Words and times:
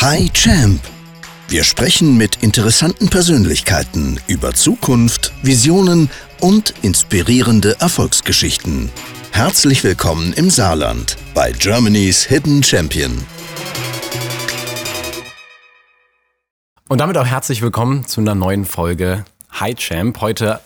Hi 0.00 0.30
Champ. 0.32 0.80
Wir 1.48 1.64
sprechen 1.64 2.16
mit 2.16 2.40
interessanten 2.44 3.08
Persönlichkeiten 3.08 4.20
über 4.28 4.54
Zukunft, 4.54 5.32
Visionen 5.42 6.08
und 6.40 6.72
inspirierende 6.82 7.74
Erfolgsgeschichten. 7.80 8.90
Herzlich 9.32 9.82
willkommen 9.82 10.32
im 10.34 10.50
Saarland 10.50 11.16
bei 11.34 11.50
Germany's 11.50 12.22
Hidden 12.22 12.62
Champion. 12.62 13.10
Und 16.88 17.00
damit 17.00 17.18
auch 17.18 17.26
herzlich 17.26 17.60
willkommen 17.60 18.06
zu 18.06 18.20
einer 18.20 18.36
neuen 18.36 18.66
Folge 18.66 19.24
Hi 19.50 19.74
Champ. 19.74 20.20
Heute 20.20 20.60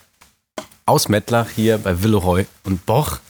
aus 0.85 1.09
Mettlach 1.09 1.49
hier 1.49 1.79
bei 1.79 2.03
Villeroy 2.03 2.45
und 2.65 2.85
Boch. 2.85 3.21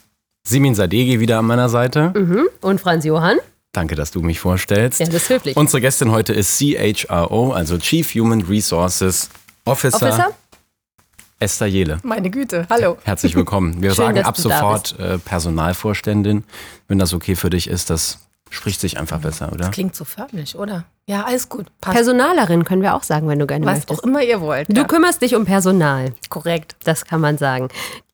Simin 0.42 0.74
Sadegi 0.74 1.20
wieder 1.20 1.38
an 1.38 1.46
meiner 1.46 1.68
Seite. 1.68 2.12
Mhm. 2.16 2.48
Und 2.60 2.80
Franz 2.80 3.04
Johann. 3.04 3.38
Danke, 3.72 3.94
dass 3.94 4.10
du 4.10 4.20
mich 4.20 4.38
vorstellst. 4.38 5.00
Ja, 5.00 5.06
das 5.06 5.14
ist 5.14 5.28
höflich. 5.30 5.56
Unsere 5.56 5.80
Gästin 5.80 6.10
heute 6.10 6.34
ist 6.34 6.58
CHRO, 6.58 7.52
also 7.52 7.78
Chief 7.78 8.14
Human 8.14 8.42
Resources 8.42 9.30
Officer, 9.64 9.96
Officer? 9.96 10.30
Esther 11.38 11.66
Jele. 11.68 11.98
Meine 12.02 12.28
Güte, 12.28 12.66
hallo. 12.68 12.98
Herzlich 13.02 13.34
willkommen. 13.34 13.80
Wir 13.80 13.90
Schön, 13.90 13.96
sagen 13.96 14.16
dass 14.16 14.26
ab 14.26 14.36
du 14.36 14.48
da 14.48 14.58
sofort 14.58 14.98
äh, 15.00 15.18
Personalvorständin. 15.18 16.44
Wenn 16.86 16.98
das 16.98 17.14
okay 17.14 17.34
für 17.34 17.48
dich 17.48 17.66
ist, 17.66 17.88
das 17.88 18.18
spricht 18.50 18.78
sich 18.78 18.98
einfach 18.98 19.20
besser, 19.20 19.50
oder? 19.50 19.70
Klingt 19.70 19.96
so 19.96 20.04
förmlich, 20.04 20.54
oder? 20.54 20.84
Ja, 21.06 21.24
alles 21.24 21.48
gut. 21.48 21.66
Passt. 21.80 21.96
Personalerin 21.96 22.64
können 22.64 22.82
wir 22.82 22.94
auch 22.94 23.02
sagen, 23.02 23.26
wenn 23.26 23.38
du 23.38 23.46
gerne 23.46 23.64
Was 23.64 23.78
möchtest. 23.78 24.00
auch 24.00 24.04
immer 24.04 24.22
ihr 24.22 24.42
wollt. 24.42 24.68
Du 24.68 24.82
ja. 24.82 24.84
kümmerst 24.86 25.22
dich 25.22 25.34
um 25.34 25.46
Personal. 25.46 26.12
Korrekt. 26.28 26.76
Das 26.84 27.06
kann 27.06 27.22
man 27.22 27.38
sagen. 27.38 27.68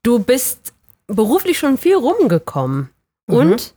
Du 0.04 0.20
bist 0.20 0.72
beruflich 1.08 1.58
schon 1.58 1.78
viel 1.78 1.96
rumgekommen. 1.96 2.90
Mhm. 3.26 3.34
Und 3.34 3.74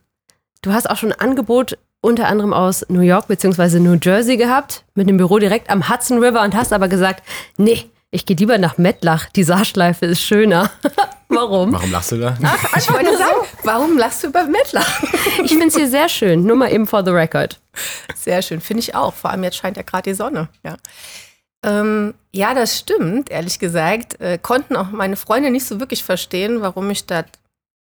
du 0.62 0.74
hast 0.74 0.90
auch 0.90 0.98
schon 0.98 1.12
ein 1.12 1.20
Angebot 1.20 1.78
unter 2.02 2.28
anderem 2.28 2.54
aus 2.54 2.86
New 2.90 3.02
York 3.02 3.28
bzw. 3.28 3.80
New 3.80 3.98
Jersey 4.02 4.38
gehabt, 4.38 4.84
mit 4.96 5.08
dem 5.08 5.18
Büro 5.18 5.38
direkt 5.38 5.70
am 5.70 5.90
Hudson 5.90 6.24
River 6.24 6.41
und 6.41 6.55
hast 6.55 6.74
aber 6.74 6.88
gesagt, 6.88 7.24
nee, 7.58 7.85
ich 8.10 8.26
gehe 8.26 8.35
lieber 8.35 8.58
nach 8.58 8.77
Mettlach, 8.77 9.30
die 9.30 9.44
Saarschleife 9.44 10.05
ist 10.05 10.22
schöner. 10.22 10.72
Warum? 11.30 11.72
Warum 11.72 11.91
lachst 11.91 12.12
du 12.12 12.18
da? 12.18 12.35
Ich 12.77 12.91
wollte 12.91 13.18
sagen, 13.18 13.48
warum 13.63 13.98
lachst 13.98 14.22
du 14.22 14.27
über 14.27 14.44
Mettler? 14.44 14.85
Ich 15.44 15.52
finde 15.52 15.68
es 15.68 15.77
hier 15.77 15.88
sehr 15.88 16.10
schön, 16.10 16.44
nur 16.44 16.58
mal 16.58 16.74
eben 16.74 16.85
for 16.85 17.05
the 17.05 17.12
record. 17.12 17.57
Sehr 18.16 18.41
schön, 18.41 18.60
finde 18.60 18.82
ich 18.82 18.96
auch. 18.96 19.13
Vor 19.13 19.30
allem 19.32 19.44
jetzt 19.46 19.55
scheint 19.55 19.78
ja 19.78 19.84
gerade 19.84 20.10
die 20.10 20.13
Sonne. 20.13 20.50
Ja. 20.62 20.76
Ähm, 21.66 22.16
ja, 22.34 22.54
das 22.54 22.78
stimmt, 22.78 23.30
ehrlich 23.30 23.60
gesagt. 23.60 24.20
Äh, 24.20 24.40
konnten 24.40 24.76
auch 24.76 24.91
meine 24.91 25.16
Freunde 25.16 25.52
nicht 25.52 25.66
so 25.66 25.80
wirklich 25.80 26.04
verstehen, 26.04 26.60
warum 26.60 26.90
ich 26.90 27.00
statt 27.00 27.28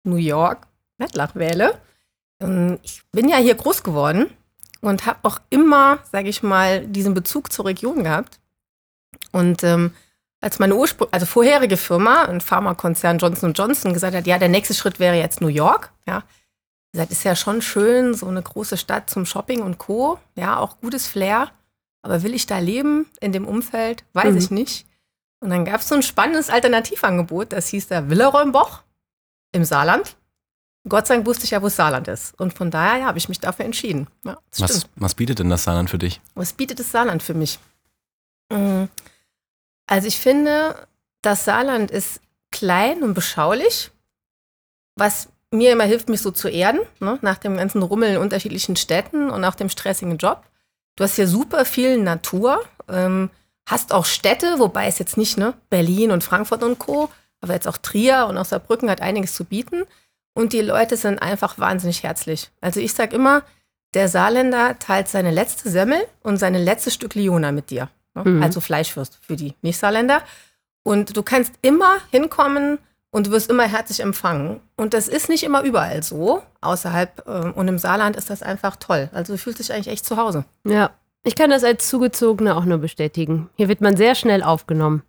New 0.05 0.17
York 0.17 0.67
Mettlach 0.97 1.35
wähle. 1.35 1.75
Ähm, 2.45 2.78
ich 2.83 3.03
bin 3.12 3.28
ja 3.28 3.37
hier 3.39 3.55
groß 3.55 3.83
geworden 3.83 4.31
und 4.81 5.06
habe 5.06 5.20
auch 5.23 5.39
immer, 5.50 5.98
sage 6.11 6.28
ich 6.28 6.42
mal, 6.42 6.86
diesen 6.86 7.14
Bezug 7.14 7.53
zur 7.53 7.64
Region 7.67 8.05
gehabt. 8.05 8.39
Und 9.33 9.62
ähm, 9.64 9.95
als 10.41 10.59
meine 10.59 10.77
Ursprung, 10.77 11.09
also 11.11 11.27
vorherige 11.27 11.77
Firma, 11.77 12.25
ein 12.25 12.41
Pharmakonzern 12.41 13.19
Johnson 13.19 13.55
Johnson, 13.55 13.95
gesagt 13.95 14.14
hat, 14.14 14.27
ja, 14.27 14.39
der 14.39 14.48
nächste 14.51 14.75
Schritt 14.75 15.01
wäre 15.01 15.17
jetzt 15.17 15.41
New 15.41 15.48
York, 15.48 15.92
ja, 16.06 16.23
gesagt, 16.92 17.11
ist 17.11 17.25
ja 17.25 17.34
schon 17.34 17.62
schön, 17.62 18.14
so 18.14 18.27
eine 18.27 18.42
große 18.42 18.77
Stadt 18.77 19.11
zum 19.11 19.27
Shopping 19.27 19.62
und 19.62 19.79
Co. 19.79 20.19
Ja, 20.36 20.58
auch 20.58 20.79
gutes 20.81 21.08
Flair. 21.08 21.51
Aber 22.03 22.23
will 22.23 22.34
ich 22.34 22.47
da 22.47 22.58
leben 22.58 23.06
in 23.20 23.33
dem 23.33 23.48
Umfeld? 23.48 24.05
Weiß 24.12 24.33
Mhm. 24.33 24.39
ich 24.39 24.51
nicht. 24.51 24.86
Und 25.41 25.51
dann 25.51 25.64
gab 25.64 25.81
es 25.81 25.89
so 25.89 25.95
ein 25.95 26.03
spannendes 26.03 26.51
Alternativangebot, 26.51 27.53
das 27.53 27.69
hieß 27.69 27.89
da 27.89 28.08
Villeroy-Boch 28.08 28.83
im 29.53 29.64
Saarland. 29.64 30.17
Gott 30.89 31.07
sei 31.07 31.15
Dank 31.15 31.27
wusste 31.27 31.45
ich 31.45 31.51
ja, 31.51 31.63
wo 31.63 31.69
Saarland 31.69 32.09
ist. 32.09 32.39
Und 32.39 32.53
von 32.53 32.71
daher 32.71 32.99
ja, 33.01 33.07
habe 33.07 33.19
ich 33.19 33.29
mich 33.29 33.41
dafür 33.41 33.65
entschieden. 33.65 34.07
Ja, 34.25 34.37
Was, 34.59 34.87
was 34.97 35.15
bietet 35.15 35.39
denn 35.39 35.49
das 35.51 35.65
Saarland 35.65 35.89
für 35.91 35.99
dich? 35.99 36.21
Was 36.35 36.53
bietet 36.53 36.79
das 36.79 36.91
Saarland 36.91 37.23
für 37.23 37.35
mich? 37.35 37.59
Mm, 38.51 38.85
Also 39.87 40.09
ich 40.09 40.19
finde, 40.19 40.87
das 41.23 41.45
Saarland 41.45 41.91
ist 41.91 42.20
klein 42.53 43.03
und 43.03 43.14
beschaulich, 43.14 43.91
was 44.97 45.29
mir 45.51 45.73
immer 45.73 45.85
hilft, 45.85 46.08
mich 46.08 46.20
so 46.20 46.31
zu 46.31 46.48
erden, 46.48 46.81
ne? 47.01 47.19
nach 47.23 47.39
dem 47.39 47.57
ganzen 47.57 47.83
Rummel 47.83 48.11
in 48.11 48.19
unterschiedlichen 48.19 48.77
Städten 48.77 49.31
und 49.31 49.41
nach 49.41 49.55
dem 49.55 49.69
stressigen 49.70 50.19
Job. 50.19 50.42
Du 50.97 51.05
hast 51.05 51.17
hier 51.17 51.29
super 51.29 51.64
viel 51.64 51.97
Natur, 51.98 52.63
ähm, 52.89 53.31
hast 53.67 53.92
auch 53.92 54.05
Städte, 54.05 54.58
wobei 54.58 54.87
es 54.87 54.98
jetzt 54.98 55.17
nicht 55.17 55.39
ne, 55.39 55.55
Berlin 55.70 56.11
und 56.11 56.23
Frankfurt 56.23 56.63
und 56.63 56.79
Co., 56.79 57.08
aber 57.41 57.55
jetzt 57.55 57.69
auch 57.69 57.77
Trier 57.79 58.27
und 58.29 58.39
auch 58.39 58.45
Saarbrücken 58.45 58.89
hat 58.91 59.01
einiges 59.01 59.35
zu 59.35 59.45
bieten. 59.45 59.85
Und 60.34 60.52
die 60.52 60.61
Leute 60.61 60.96
sind 60.96 61.20
einfach 61.20 61.58
wahnsinnig 61.58 62.02
herzlich. 62.02 62.50
Also 62.61 62.80
ich 62.80 62.92
sage 62.92 63.14
immer, 63.14 63.42
der 63.95 64.08
Saarländer 64.08 64.78
teilt 64.78 65.08
seine 65.08 65.30
letzte 65.30 65.70
Semmel 65.70 65.98
und 66.22 66.39
seine 66.39 66.62
letzte 66.62 66.90
Stück 66.90 67.14
Liona 67.14 67.52
mit 67.52 67.70
dir. 67.70 67.89
Ne? 68.14 68.24
Mhm. 68.24 68.42
Also 68.42 68.61
Fleischwurst 68.61 69.18
für 69.22 69.36
die 69.36 69.55
Nicht-Saarländer. 69.62 70.22
Und 70.83 71.17
du 71.17 71.22
kannst 71.22 71.55
immer 71.62 71.96
hinkommen 72.11 72.78
und 73.11 73.28
du 73.28 73.30
wirst 73.30 73.48
immer 73.48 73.62
herzlich 73.64 74.00
empfangen. 74.00 74.61
Und 74.77 74.92
das 74.92 75.06
ist 75.06 75.28
nicht 75.28 75.45
immer 75.45 75.62
überall 75.62 76.02
so. 76.02 76.42
Außerhalb 76.61 77.27
ähm, 77.28 77.52
und 77.52 77.68
im 77.68 77.78
Saarland 77.78 78.16
ist 78.16 78.28
das 78.28 78.42
einfach 78.42 78.77
toll. 78.77 79.08
Also 79.12 79.34
du 79.34 79.39
fühlst 79.39 79.61
dich 79.61 79.72
eigentlich 79.72 79.89
echt 79.89 80.05
zu 80.05 80.16
Hause. 80.16 80.45
Ja, 80.66 80.90
ich 81.22 81.36
kann 81.36 81.51
das 81.51 81.62
als 81.62 81.89
Zugezogene 81.89 82.56
auch 82.56 82.64
nur 82.64 82.78
bestätigen. 82.78 83.48
Hier 83.55 83.68
wird 83.68 83.80
man 83.80 83.96
sehr 83.96 84.14
schnell 84.14 84.42
aufgenommen. 84.42 85.05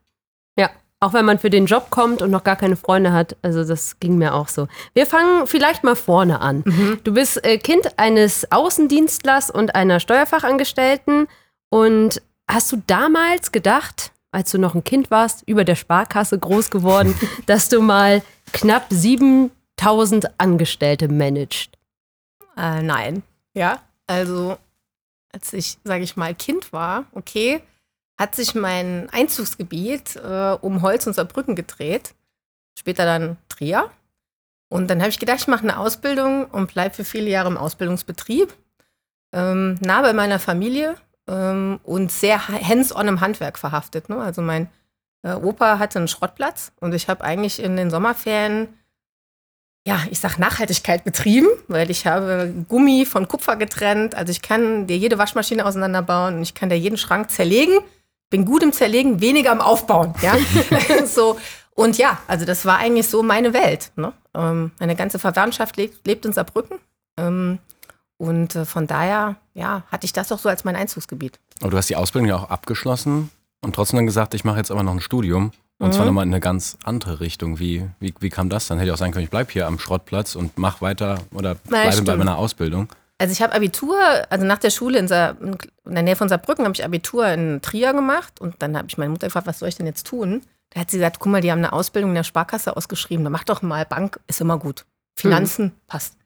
Ja, 0.57 0.69
auch 0.99 1.13
wenn 1.13 1.25
man 1.25 1.39
für 1.39 1.49
den 1.49 1.65
Job 1.65 1.89
kommt 1.89 2.21
und 2.21 2.31
noch 2.31 2.43
gar 2.43 2.55
keine 2.55 2.75
Freunde 2.75 3.11
hat. 3.11 3.35
Also 3.41 3.63
das 3.63 3.99
ging 3.99 4.17
mir 4.17 4.33
auch 4.33 4.47
so. 4.47 4.67
Wir 4.93 5.05
fangen 5.05 5.45
vielleicht 5.45 5.83
mal 5.83 5.95
vorne 5.95 6.41
an. 6.41 6.63
Du 7.03 7.13
bist 7.13 7.43
äh, 7.45 7.57
Kind 7.57 7.99
eines 7.99 8.51
Außendienstlers 8.51 9.49
und 9.49 9.75
einer 9.75 9.99
Steuerfachangestellten. 9.99 11.27
Und 11.69 12.21
hast 12.47 12.71
du 12.71 12.81
damals 12.87 13.51
gedacht, 13.51 14.11
als 14.31 14.51
du 14.51 14.57
noch 14.57 14.75
ein 14.75 14.83
Kind 14.83 15.11
warst, 15.11 15.43
über 15.47 15.63
der 15.63 15.75
Sparkasse 15.75 16.39
groß 16.39 16.69
geworden, 16.71 17.15
dass 17.45 17.69
du 17.69 17.81
mal 17.81 18.21
knapp 18.53 18.85
7000 18.89 20.39
Angestellte 20.39 21.07
managst? 21.07 21.71
Äh, 22.57 22.81
nein. 22.81 23.23
Ja, 23.53 23.79
also 24.07 24.57
als 25.31 25.53
ich, 25.53 25.77
sage 25.83 26.03
ich 26.03 26.15
mal, 26.15 26.33
Kind 26.33 26.71
war, 26.71 27.05
okay, 27.13 27.61
hat 28.17 28.35
sich 28.35 28.55
mein 28.55 29.09
Einzugsgebiet 29.11 30.15
äh, 30.15 30.57
um 30.61 30.81
Holz 30.81 31.05
und 31.07 31.13
Saarbrücken 31.13 31.55
gedreht. 31.55 32.13
Später 32.77 33.05
dann 33.05 33.37
Trier. 33.49 33.89
Und 34.69 34.89
dann 34.89 34.99
habe 34.99 35.09
ich 35.09 35.19
gedacht, 35.19 35.39
ich 35.39 35.47
mache 35.47 35.63
eine 35.63 35.77
Ausbildung 35.77 36.45
und 36.45 36.73
bleibe 36.73 36.95
für 36.95 37.03
viele 37.03 37.29
Jahre 37.29 37.49
im 37.49 37.57
Ausbildungsbetrieb. 37.57 38.53
Ähm, 39.33 39.77
nah 39.81 40.01
bei 40.01 40.13
meiner 40.13 40.39
Familie 40.39 40.95
ähm, 41.27 41.79
und 41.83 42.11
sehr 42.11 42.47
hands-on 42.47 43.07
im 43.07 43.21
Handwerk 43.21 43.57
verhaftet. 43.57 44.09
Ne? 44.09 44.17
Also 44.17 44.41
mein 44.41 44.69
äh, 45.23 45.33
Opa 45.33 45.79
hatte 45.79 45.99
einen 45.99 46.07
Schrottplatz 46.07 46.71
und 46.79 46.93
ich 46.93 47.09
habe 47.09 47.23
eigentlich 47.23 47.61
in 47.61 47.75
den 47.75 47.89
Sommerferien 47.89 48.69
ja, 49.87 49.99
ich 50.09 50.19
sag 50.19 50.39
Nachhaltigkeit 50.39 51.03
betrieben, 51.03 51.47
weil 51.67 51.91
ich 51.91 52.07
habe 52.07 52.51
Gummi 52.67 53.05
von 53.05 53.27
Kupfer 53.27 53.55
getrennt. 53.55 54.15
Also 54.15 54.31
ich 54.31 54.41
kann 54.41 54.87
dir 54.87 54.97
jede 54.97 55.19
Waschmaschine 55.19 55.63
auseinanderbauen 55.63 56.37
und 56.37 56.41
ich 56.41 56.55
kann 56.55 56.69
dir 56.69 56.77
jeden 56.77 56.97
Schrank 56.97 57.29
zerlegen. 57.29 57.77
Bin 58.29 58.45
gut 58.45 58.63
im 58.63 58.71
Zerlegen, 58.73 59.21
weniger 59.21 59.51
im 59.51 59.61
Aufbauen. 59.61 60.13
Ja? 60.21 60.35
so. 61.05 61.37
Und 61.75 61.97
ja, 61.97 62.19
also 62.27 62.45
das 62.45 62.65
war 62.65 62.77
eigentlich 62.77 63.07
so 63.07 63.21
meine 63.23 63.53
Welt. 63.53 63.91
Ne? 63.95 64.13
Ähm, 64.33 64.71
meine 64.79 64.95
ganze 64.95 65.19
Verwandtschaft 65.19 65.77
lebt, 65.77 66.05
lebt 66.07 66.25
in 66.25 66.33
Saarbrücken. 66.33 66.77
Ähm, 67.17 67.59
und 68.17 68.55
äh, 68.55 68.65
von 68.65 68.87
daher, 68.87 69.35
ja, 69.53 69.83
hatte 69.91 70.05
ich 70.05 70.13
das 70.13 70.31
auch 70.31 70.39
so 70.39 70.47
als 70.49 70.63
mein 70.63 70.75
Einzugsgebiet. 70.75 71.39
Aber 71.61 71.71
du 71.71 71.77
hast 71.77 71.89
die 71.89 71.95
Ausbildung 71.97 72.29
ja 72.29 72.37
auch 72.37 72.49
abgeschlossen 72.49 73.29
und 73.61 73.75
trotzdem 73.75 73.97
dann 73.97 74.05
gesagt, 74.05 74.33
ich 74.33 74.45
mache 74.45 74.57
jetzt 74.57 74.71
aber 74.71 74.83
noch 74.83 74.93
ein 74.93 75.01
Studium. 75.01 75.51
Und 75.77 75.93
zwar 75.93 76.03
Mhm. 76.03 76.07
nochmal 76.07 76.23
in 76.25 76.31
eine 76.33 76.39
ganz 76.39 76.77
andere 76.85 77.19
Richtung. 77.19 77.59
Wie, 77.59 77.85
wie, 77.99 78.13
wie 78.21 78.29
kam 78.29 78.47
das 78.49 78.67
dann? 78.67 78.77
Hätte 78.77 78.87
ich 78.87 78.93
auch 78.93 78.97
sagen 78.97 79.11
können, 79.11 79.25
ich 79.25 79.29
bleibe 79.29 79.51
hier 79.51 79.67
am 79.67 79.77
Schrottplatz 79.77 80.35
und 80.35 80.57
mach 80.57 80.79
weiter 80.81 81.19
oder 81.33 81.55
bleibe 81.55 81.87
bei 81.87 81.91
stimmt. 81.91 82.17
meiner 82.17 82.37
Ausbildung. 82.37 82.87
Also 83.17 83.31
ich 83.31 83.41
habe 83.41 83.53
Abitur, 83.53 83.97
also 84.29 84.45
nach 84.45 84.57
der 84.57 84.71
Schule 84.71 84.99
in, 84.99 85.07
Saar, 85.07 85.37
in 85.39 85.57
der 85.85 86.03
Nähe 86.03 86.15
von 86.17 86.27
Saarbrücken 86.27 86.65
habe 86.65 86.75
ich 86.75 86.83
Abitur 86.83 87.27
in 87.27 87.61
Trier 87.61 87.93
gemacht 87.93 88.41
und 88.41 88.55
dann 88.59 88.77
habe 88.77 88.87
ich 88.89 88.97
meine 88.97 89.11
Mutter 89.11 89.27
gefragt, 89.27 89.47
was 89.47 89.59
soll 89.59 89.69
ich 89.69 89.77
denn 89.77 89.85
jetzt 89.85 90.05
tun? 90.05 90.41
Da 90.71 90.81
hat 90.81 90.91
sie 90.91 90.97
gesagt, 90.97 91.19
guck 91.19 91.31
mal, 91.31 91.41
die 91.41 91.51
haben 91.51 91.59
eine 91.59 91.71
Ausbildung 91.71 92.11
in 92.11 92.15
der 92.15 92.23
Sparkasse 92.23 92.75
ausgeschrieben, 92.75 93.23
dann 93.23 93.31
mach 93.31 93.45
doch 93.45 93.61
mal, 93.61 93.85
Bank 93.85 94.19
ist 94.27 94.41
immer 94.41 94.59
gut. 94.59 94.85
Finanzen 95.15 95.71
passt. 95.87 96.17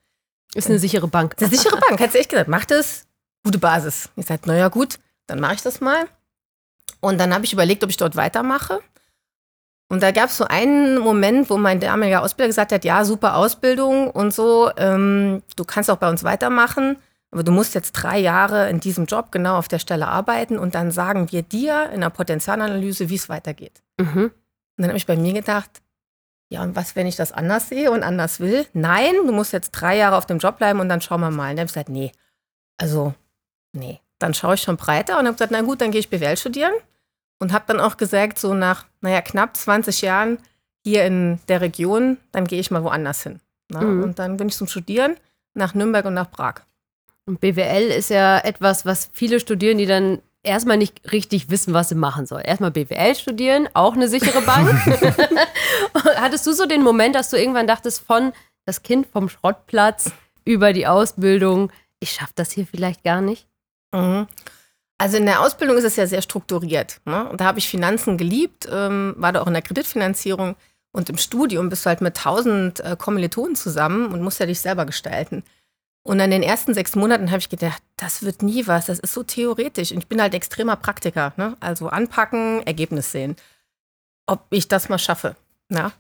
Ist 0.56 0.68
eine 0.68 0.80
sichere 0.80 1.08
Bank. 1.08 1.36
Ist 1.38 1.44
eine 1.44 1.56
sichere 1.56 1.78
Bank, 1.78 2.00
hat 2.00 2.12
sie 2.12 2.18
echt 2.18 2.30
gesagt, 2.30 2.50
mach 2.50 2.66
das, 2.66 3.06
gute 3.44 3.60
Basis. 3.60 4.10
Ich 4.16 4.26
sagte, 4.26 4.50
naja 4.50 4.70
gut, 4.70 4.98
dann 5.28 5.40
mache 5.40 5.56
ich 5.56 5.62
das 5.62 5.82
mal. 5.82 6.08
Und 7.02 7.20
dann 7.20 7.34
habe 7.34 7.46
ich 7.46 7.54
überlegt, 7.54 7.84
ob 7.84 7.92
ich 7.92 7.98
dort 7.98 8.16
weitermache. 8.16 8.80
Und 9.92 10.04
da 10.04 10.12
gab 10.12 10.30
es 10.30 10.38
so 10.38 10.46
einen 10.46 11.00
Moment, 11.00 11.50
wo 11.50 11.58
mein 11.58 11.80
damaliger 11.80 12.22
Ausbilder 12.22 12.48
gesagt 12.48 12.72
hat, 12.72 12.86
ja, 12.86 13.04
super 13.04 13.36
Ausbildung 13.36 14.12
und 14.12 14.34
so, 14.34 14.72
ähm, 14.78 15.42
du 15.56 15.66
kannst 15.66 15.90
auch 15.90 15.98
bei 15.98 16.10
uns 16.10 16.24
weitermachen, 16.24 16.98
aber 17.32 17.44
du 17.44 17.52
musst 17.52 17.74
jetzt 17.74 17.94
drei 17.94 18.20
Jahre 18.20 18.70
in 18.70 18.80
diesem 18.80 19.06
Job 19.06 19.32
genau 19.32 19.58
auf 19.58 19.68
der 19.68 19.80
Stelle 19.80 20.08
arbeiten 20.08 20.60
und 20.60 20.76
dann 20.76 20.92
sagen 20.92 21.32
wir 21.32 21.42
dir 21.42 21.90
in 21.92 22.02
der 22.02 22.12
Potenzialanalyse, 22.12 23.10
wie 23.10 23.16
es 23.16 23.30
weitergeht. 23.30 23.82
Mhm. 24.00 24.26
Und 24.26 24.32
dann 24.78 24.90
habe 24.90 24.98
ich 24.98 25.08
bei 25.08 25.18
mir 25.18 25.34
gedacht, 25.34 25.82
ja, 26.52 26.64
und 26.64 26.76
was, 26.76 26.96
wenn 26.96 27.08
ich 27.08 27.16
das 27.16 27.32
anders 27.32 27.70
sehe 27.70 27.92
und 27.92 28.04
anders 28.04 28.40
will? 28.40 28.66
Nein, 28.74 29.14
du 29.26 29.32
musst 29.32 29.54
jetzt 29.54 29.72
drei 29.72 29.98
Jahre 29.98 30.18
auf 30.18 30.26
dem 30.26 30.40
Job 30.40 30.58
bleiben 30.58 30.80
und 30.80 30.90
dann 30.90 31.02
schauen 31.02 31.22
wir 31.22 31.30
mal. 31.30 31.52
Und 31.52 31.58
dann 31.58 31.60
habe 31.60 31.66
ich 31.68 31.74
gesagt, 31.74 31.90
nee, 31.90 32.12
also, 32.78 33.14
nee, 33.74 34.00
dann 34.18 34.34
schaue 34.34 34.56
ich 34.56 34.62
schon 34.62 34.78
breiter 34.78 35.20
und 35.20 35.26
habe 35.26 35.34
gesagt, 35.34 35.52
na 35.52 35.62
gut, 35.62 35.82
dann 35.82 35.92
gehe 35.92 36.00
ich 36.00 36.10
BWL 36.10 36.38
studieren. 36.38 36.74
Und 37.40 37.54
habe 37.54 37.66
dann 37.68 37.80
auch 37.80 37.98
gesagt, 37.98 38.38
so 38.38 38.54
nach, 38.54 38.86
naja, 39.02 39.22
knapp 39.22 39.56
20 39.56 40.02
Jahren 40.02 40.38
hier 40.84 41.06
in 41.06 41.40
der 41.48 41.62
Region, 41.62 42.18
dann 42.32 42.46
gehe 42.46 42.60
ich 42.60 42.72
mal 42.72 42.84
woanders 42.84 43.24
hin. 43.24 43.40
Ne? 43.70 43.82
Mhm. 43.82 44.04
Und 44.04 44.20
dann 44.20 44.38
bin 44.38 44.50
ich 44.50 44.56
zum 44.56 44.68
Studieren 44.68 45.16
nach 45.54 45.74
Nürnberg 45.74 46.06
und 46.06 46.14
nach 46.14 46.30
Prag. 46.32 46.62
Und 47.26 47.40
BWL 47.40 47.92
ist 47.92 48.10
ja 48.10 48.40
etwas, 48.40 48.86
was 48.86 49.10
viele 49.14 49.40
studieren, 49.40 49.78
die 49.78 49.86
dann 49.86 50.20
erstmal 50.44 50.78
nicht 50.78 51.12
richtig 51.12 51.50
wissen, 51.50 51.74
was 51.74 51.90
sie 51.90 51.96
machen 51.96 52.26
sollen. 52.26 52.44
Erstmal 52.44 52.72
BWL 52.72 53.16
studieren, 53.16 53.70
auch 53.74 53.94
eine 53.94 54.08
sichere 54.08 54.42
Bank. 54.42 54.70
Hattest 56.16 56.48
du 56.48 56.54
so 56.54 56.66
den 56.66 56.82
Moment, 56.82 57.16
dass 57.16 57.30
du 57.30 57.38
irgendwann 57.38 57.68
dachtest, 57.68 58.02
von 58.02 58.34
das 58.66 58.84
Kind 58.84 59.08
vom 59.08 59.30
Schrottplatz 59.30 60.12
über 60.46 60.74
die 60.74 60.88
Ausbildung, 60.88 61.72
ich 62.00 62.12
schaffe 62.12 62.34
das 62.36 62.52
hier 62.52 62.66
vielleicht 62.66 63.04
gar 63.04 63.22
nicht? 63.22 63.48
Mhm. 63.94 64.28
Also 65.00 65.16
in 65.16 65.26
der 65.26 65.42
Ausbildung 65.42 65.78
ist 65.78 65.86
es 65.86 65.96
ja 65.96 66.06
sehr 66.08 66.22
strukturiert. 66.22 67.00
Ne? 67.06 67.28
Und 67.30 67.40
da 67.40 67.46
habe 67.46 67.58
ich 67.58 67.70
Finanzen 67.70 68.18
geliebt, 68.18 68.68
ähm, 68.70 69.16
war 69.18 69.32
da 69.32 69.42
auch 69.42 69.48
in 69.48 69.54
der 69.54 69.62
Kreditfinanzierung. 69.62 70.58
Und 70.92 71.10
im 71.10 71.18
Studium 71.18 71.70
bist 71.70 71.86
du 71.86 71.90
halt 71.90 72.02
mit 72.02 72.18
tausend 72.18 72.82
äh, 72.82 72.98
Kommilitonen 73.00 73.56
zusammen 73.56 74.12
und 74.12 74.22
musst 74.22 74.42
ja 74.42 74.46
dich 74.46 74.60
selber 74.60 74.86
gestalten. 74.86 75.44
Und 76.04 76.20
an 76.20 76.32
den 76.32 76.44
ersten 76.44 76.74
sechs 76.74 76.96
Monaten 76.98 77.30
habe 77.32 77.40
ich 77.40 77.48
gedacht, 77.48 77.82
das 77.96 78.24
wird 78.24 78.44
nie 78.44 78.68
was, 78.68 78.88
das 78.88 79.00
ist 79.00 79.14
so 79.14 79.24
theoretisch. 79.24 79.92
Und 79.92 80.00
ich 80.00 80.08
bin 80.08 80.22
halt 80.22 80.34
extremer 80.34 80.76
Praktiker. 80.76 81.32
Ne? 81.38 81.56
Also 81.62 81.88
anpacken, 81.88 82.62
Ergebnis 82.68 83.14
sehen. 83.14 83.38
Ob 84.26 84.48
ich 84.50 84.68
das 84.68 84.90
mal 84.90 85.00
schaffe. 85.00 85.38
Ja? 85.70 85.94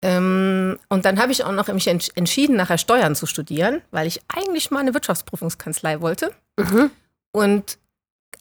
Ähm, 0.00 0.78
und 0.88 1.04
dann 1.06 1.18
habe 1.18 1.32
ich 1.32 1.42
auch 1.42 1.52
noch 1.52 1.66
mich 1.68 1.88
entsch 1.88 2.10
entschieden, 2.14 2.54
nachher 2.54 2.78
Steuern 2.78 3.16
zu 3.16 3.26
studieren, 3.26 3.82
weil 3.90 4.06
ich 4.06 4.20
eigentlich 4.28 4.70
mal 4.70 4.80
eine 4.80 4.94
Wirtschaftsprüfungskanzlei 4.94 6.00
wollte. 6.00 6.30
Mhm. 6.56 6.92
Und 7.32 7.78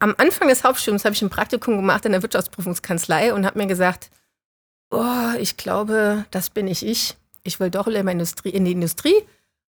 am 0.03 0.15
Anfang 0.17 0.49
des 0.49 0.65
Hauptstudiums 0.65 1.05
habe 1.05 1.15
ich 1.15 1.21
ein 1.21 1.29
Praktikum 1.29 1.77
gemacht 1.77 2.05
in 2.05 2.11
der 2.11 2.21
Wirtschaftsprüfungskanzlei 2.21 3.33
und 3.33 3.45
habe 3.45 3.57
mir 3.57 3.67
gesagt, 3.67 4.09
oh, 4.91 5.31
ich 5.39 5.55
glaube, 5.55 6.25
das 6.29 6.49
bin 6.49 6.67
ich 6.67 6.85
ich. 6.85 7.15
Ich 7.43 7.61
will 7.61 7.69
doch 7.69 7.87
in, 7.87 8.07
Industrie, 8.09 8.49
in 8.49 8.65
die 8.65 8.73
Industrie 8.73 9.15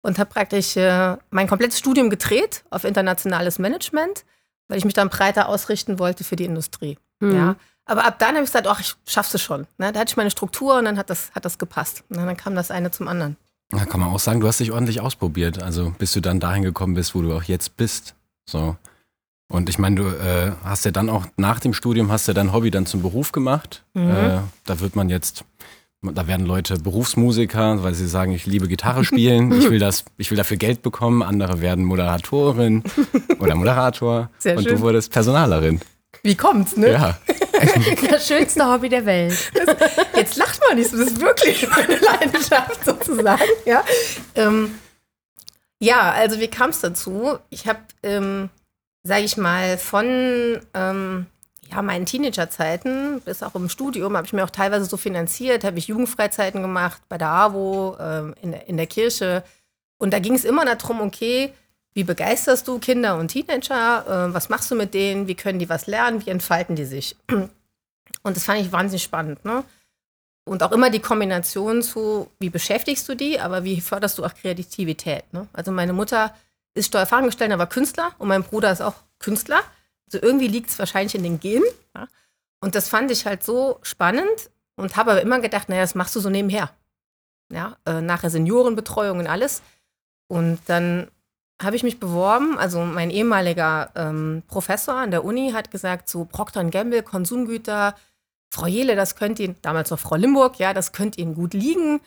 und 0.03 0.19
habe 0.19 0.29
praktisch 0.29 0.77
äh, 0.77 1.17
mein 1.31 1.49
komplettes 1.49 1.79
Studium 1.79 2.11
gedreht 2.11 2.63
auf 2.69 2.85
internationales 2.85 3.59
Management, 3.59 4.27
weil 4.69 4.77
ich 4.77 4.85
mich 4.85 4.93
dann 4.93 5.09
breiter 5.09 5.49
ausrichten 5.49 5.99
wollte 5.99 6.25
für 6.25 6.37
die 6.37 6.45
Industrie. 6.45 6.99
Mhm. 7.21 7.35
Ja. 7.35 7.57
Aber 7.87 8.05
ab 8.05 8.19
dann 8.19 8.35
habe 8.35 8.41
ich 8.41 8.51
gesagt, 8.51 8.67
ach, 8.67 8.81
ich 8.81 8.97
schaff's 9.07 9.33
es 9.33 9.41
schon. 9.41 9.67
Ne? 9.79 9.93
Da 9.93 10.01
hatte 10.01 10.11
ich 10.11 10.19
meine 10.19 10.31
Struktur 10.31 10.77
und 10.77 10.85
dann 10.85 10.99
hat 10.99 11.09
das, 11.09 11.31
hat 11.35 11.47
das 11.47 11.57
gepasst. 11.57 12.05
Und 12.11 12.19
dann 12.19 12.37
kam 12.37 12.55
das 12.55 12.71
eine 12.71 12.91
zum 12.91 13.09
anderen. 13.09 13.39
Da 13.71 13.87
kann 13.87 14.01
man 14.01 14.11
auch 14.11 14.19
sagen, 14.19 14.41
du 14.41 14.47
hast 14.47 14.61
dich 14.61 14.73
ordentlich 14.73 15.01
ausprobiert. 15.01 15.63
Also 15.63 15.95
bis 15.99 16.13
du 16.13 16.21
dann 16.21 16.39
dahin 16.39 16.65
gekommen 16.65 16.93
bist, 16.93 17.15
wo 17.15 17.23
du 17.23 17.35
auch 17.35 17.45
jetzt 17.45 17.79
bist. 17.79 18.15
So. 18.45 18.77
Und 19.51 19.71
ich 19.71 19.79
meine, 19.79 19.97
du 19.97 20.09
äh, 20.09 20.53
hast 20.63 20.85
ja 20.85 20.91
dann 20.91 21.09
auch 21.09 21.25
nach 21.37 21.59
dem 21.59 21.73
Studium 21.73 22.13
hast 22.13 22.29
ja 22.29 22.35
dein 22.35 22.53
Hobby 22.53 22.71
dann 22.71 22.85
zum 22.85 23.01
Beruf 23.01 23.33
gemacht. 23.33 23.83
Mhm. 23.95 24.11
Äh, 24.11 24.39
da 24.67 24.81
wird 24.81 24.95
man 24.95 25.09
jetzt, 25.09 25.45
da 26.03 26.27
werden 26.27 26.45
Leute 26.45 26.77
Berufsmusiker, 26.77 27.83
weil 27.83 27.95
sie 27.95 28.07
sagen, 28.07 28.33
ich 28.33 28.45
liebe 28.45 28.69
Gitarre 28.69 29.05
spielen, 29.05 29.51
ich 29.59 29.71
will 29.71 29.79
das, 29.79 30.05
ich 30.19 30.31
will 30.31 30.37
dafür 30.37 30.59
Geld 30.59 30.83
bekommen. 30.83 31.23
Andere 31.23 31.63
werden 31.63 31.85
Moderatorin 31.85 32.85
oder 33.39 33.55
Moderator. 33.55 34.31
Sehr 34.39 34.59
und 34.59 34.65
schön. 34.65 34.77
du 34.77 34.81
wurdest 34.83 35.11
Personalerin. 35.13 35.81
Wie 36.23 36.35
kommt's, 36.35 36.77
ne? 36.77 36.93
Ja. 36.93 37.19
Das 38.09 38.29
schönste 38.29 38.65
Hobby 38.65 38.89
der 38.89 39.05
Welt. 39.05 39.51
Jetzt 40.15 40.37
lacht 40.37 40.61
man 40.69 40.79
nicht, 40.79 40.93
das 40.93 41.01
ist 41.01 41.21
wirklich 41.21 41.69
meine 41.69 41.97
Leidenschaft 41.97 42.85
sozusagen. 42.85 43.43
Ja, 43.67 43.83
ähm, 44.37 44.77
ja 45.81 46.13
also 46.13 46.39
wie 46.39 46.47
kam 46.47 46.71
es 46.71 46.79
dazu? 46.79 47.37
Ich 47.51 47.67
habe, 47.67 47.81
ähm, 48.05 48.49
sage 49.09 49.25
ich 49.25 49.37
mal, 49.37 49.79
von 49.79 50.61
ähm, 50.75 51.27
ja, 51.71 51.83
meinen 51.83 52.07
Teenagerzeiten 52.07 53.21
bis 53.23 53.43
auch 53.43 53.55
im 53.55 53.69
Studium 53.69 54.17
habe 54.17 54.27
ich 54.27 54.33
mir 54.33 54.45
auch 54.45 54.51
teilweise 54.51 54.85
so 54.85 54.97
finanziert, 54.97 55.65
habe 55.65 55.79
ich 55.79 55.89
Jugendfreizeiten 55.89 56.63
gemacht 56.63 57.03
bei 57.09 57.19
der 57.19 57.29
AWO, 57.29 57.97
ähm, 57.99 58.35
in, 58.43 58.53
der, 58.53 58.69
in 58.69 58.77
der 58.77 58.87
Kirche. 58.87 59.43
Und 59.99 60.13
da 60.13 60.19
ging 60.19 60.35
es 60.35 60.45
immer 60.45 60.65
darum, 60.65 61.01
okay, 61.01 61.53
wie 61.95 62.05
begeisterst 62.05 62.69
du 62.69 62.79
Kinder 62.79 63.17
und 63.19 63.29
Teenager? 63.29 64.29
Äh, 64.29 64.35
was 64.35 64.51
machst 64.51 64.71
du 64.71 64.75
mit 64.75 64.95
denen? 64.95 65.27
Wie 65.27 65.35
können 65.35 65.59
die 65.59 65.69
was 65.69 65.87
lernen? 65.87 66.25
Wie 66.25 66.31
entfalten 66.31 66.77
die 66.77 66.85
sich? 66.85 67.17
Und 68.23 68.37
das 68.37 68.45
fand 68.45 68.61
ich 68.61 68.73
wahnsinnig 68.73 69.03
spannend. 69.03 69.45
Ne? 69.45 69.65
Und 70.45 70.63
auch 70.63 70.73
immer 70.73 70.91
die 70.91 71.01
Kombination 71.01 71.83
zu, 71.83 72.31
wie 72.41 72.51
beschäftigst 72.51 73.09
du 73.09 73.15
die, 73.15 73.41
aber 73.41 73.65
wie 73.65 73.81
förderst 73.81 74.19
du 74.19 74.25
auch 74.25 74.35
Kreativität. 74.35 75.25
Ne? 75.33 75.47
Also 75.53 75.73
meine 75.73 75.93
Mutter 75.93 76.35
ist 76.75 76.87
Steuerfachangestellte, 76.87 77.55
aber 77.55 77.67
Künstler 77.67 78.13
und 78.19 78.29
mein 78.29 78.43
Bruder 78.43 78.71
ist 78.71 78.81
auch 78.81 78.95
Künstler. 79.19 79.61
Also 80.07 80.25
irgendwie 80.25 80.49
liegt 80.49 80.71
es 80.71 80.79
wahrscheinlich 80.79 81.15
in 81.15 81.23
den 81.23 81.41
Genen. 81.41 81.65
Ja? 81.95 82.09
Und 82.61 82.75
das 82.75 82.89
fand 82.89 83.11
ich 83.11 83.27
halt 83.27 83.43
so 83.43 83.79
spannend 83.83 84.51
und 84.77 84.97
habe 84.97 85.13
aber 85.13 85.23
immer 85.23 85.41
gedacht, 85.41 85.69
naja, 85.69 85.83
das 85.83 85.95
machst 85.95 86.17
du 86.17 86.21
so 86.21 86.31
nebenher. 86.31 86.71
Ja, 87.51 87.77
äh, 87.87 88.01
nachher 88.01 88.31
Seniorenbetreuung 88.31 89.21
und 89.21 89.27
alles. 89.27 89.63
Und 90.29 90.61
dann 90.67 91.11
habe 91.61 91.77
ich 91.77 91.83
mich 91.83 91.99
beworben. 91.99 92.59
Also 92.59 92.81
mein 92.85 93.11
ehemaliger 93.11 93.91
ähm, 93.95 94.43
Professor 94.47 94.95
an 94.95 95.11
der 95.11 95.25
Uni 95.25 95.53
hat 95.53 95.71
gesagt, 95.71 96.09
so 96.09 96.25
Procter 96.25 96.65
Gamble, 96.65 97.03
Konsumgüter, 97.03 97.95
Frau 98.51 98.67
Jele, 98.67 98.97
das 98.97 99.17
könnte 99.17 99.43
Ihnen, 99.43 99.57
damals 99.63 99.91
noch 99.91 99.99
Frau 99.99 100.17
Limburg, 100.17 100.59
ja, 100.59 100.73
das 100.73 100.93
könnte 100.93 101.21
Ihnen 101.21 101.35
gut 101.35 101.55
liegen. 101.55 102.01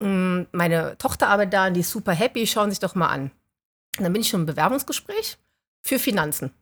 Mm, 0.00 0.42
Meine 0.52 0.96
Tochter 0.98 1.28
arbeitet 1.28 1.54
da 1.54 1.66
und 1.66 1.74
die 1.74 1.80
ist 1.80 1.90
super 1.90 2.12
happy, 2.12 2.46
schauen 2.46 2.70
Sie 2.70 2.74
sich 2.74 2.80
doch 2.80 2.94
mal 2.94 3.08
an. 3.08 3.30
Und 3.98 4.04
dann 4.04 4.12
bin 4.12 4.22
ich 4.22 4.28
schon 4.28 4.40
im 4.40 4.46
Bewerbungsgespräch 4.46 5.38
für 5.82 5.98
Finanzen, 5.98 6.52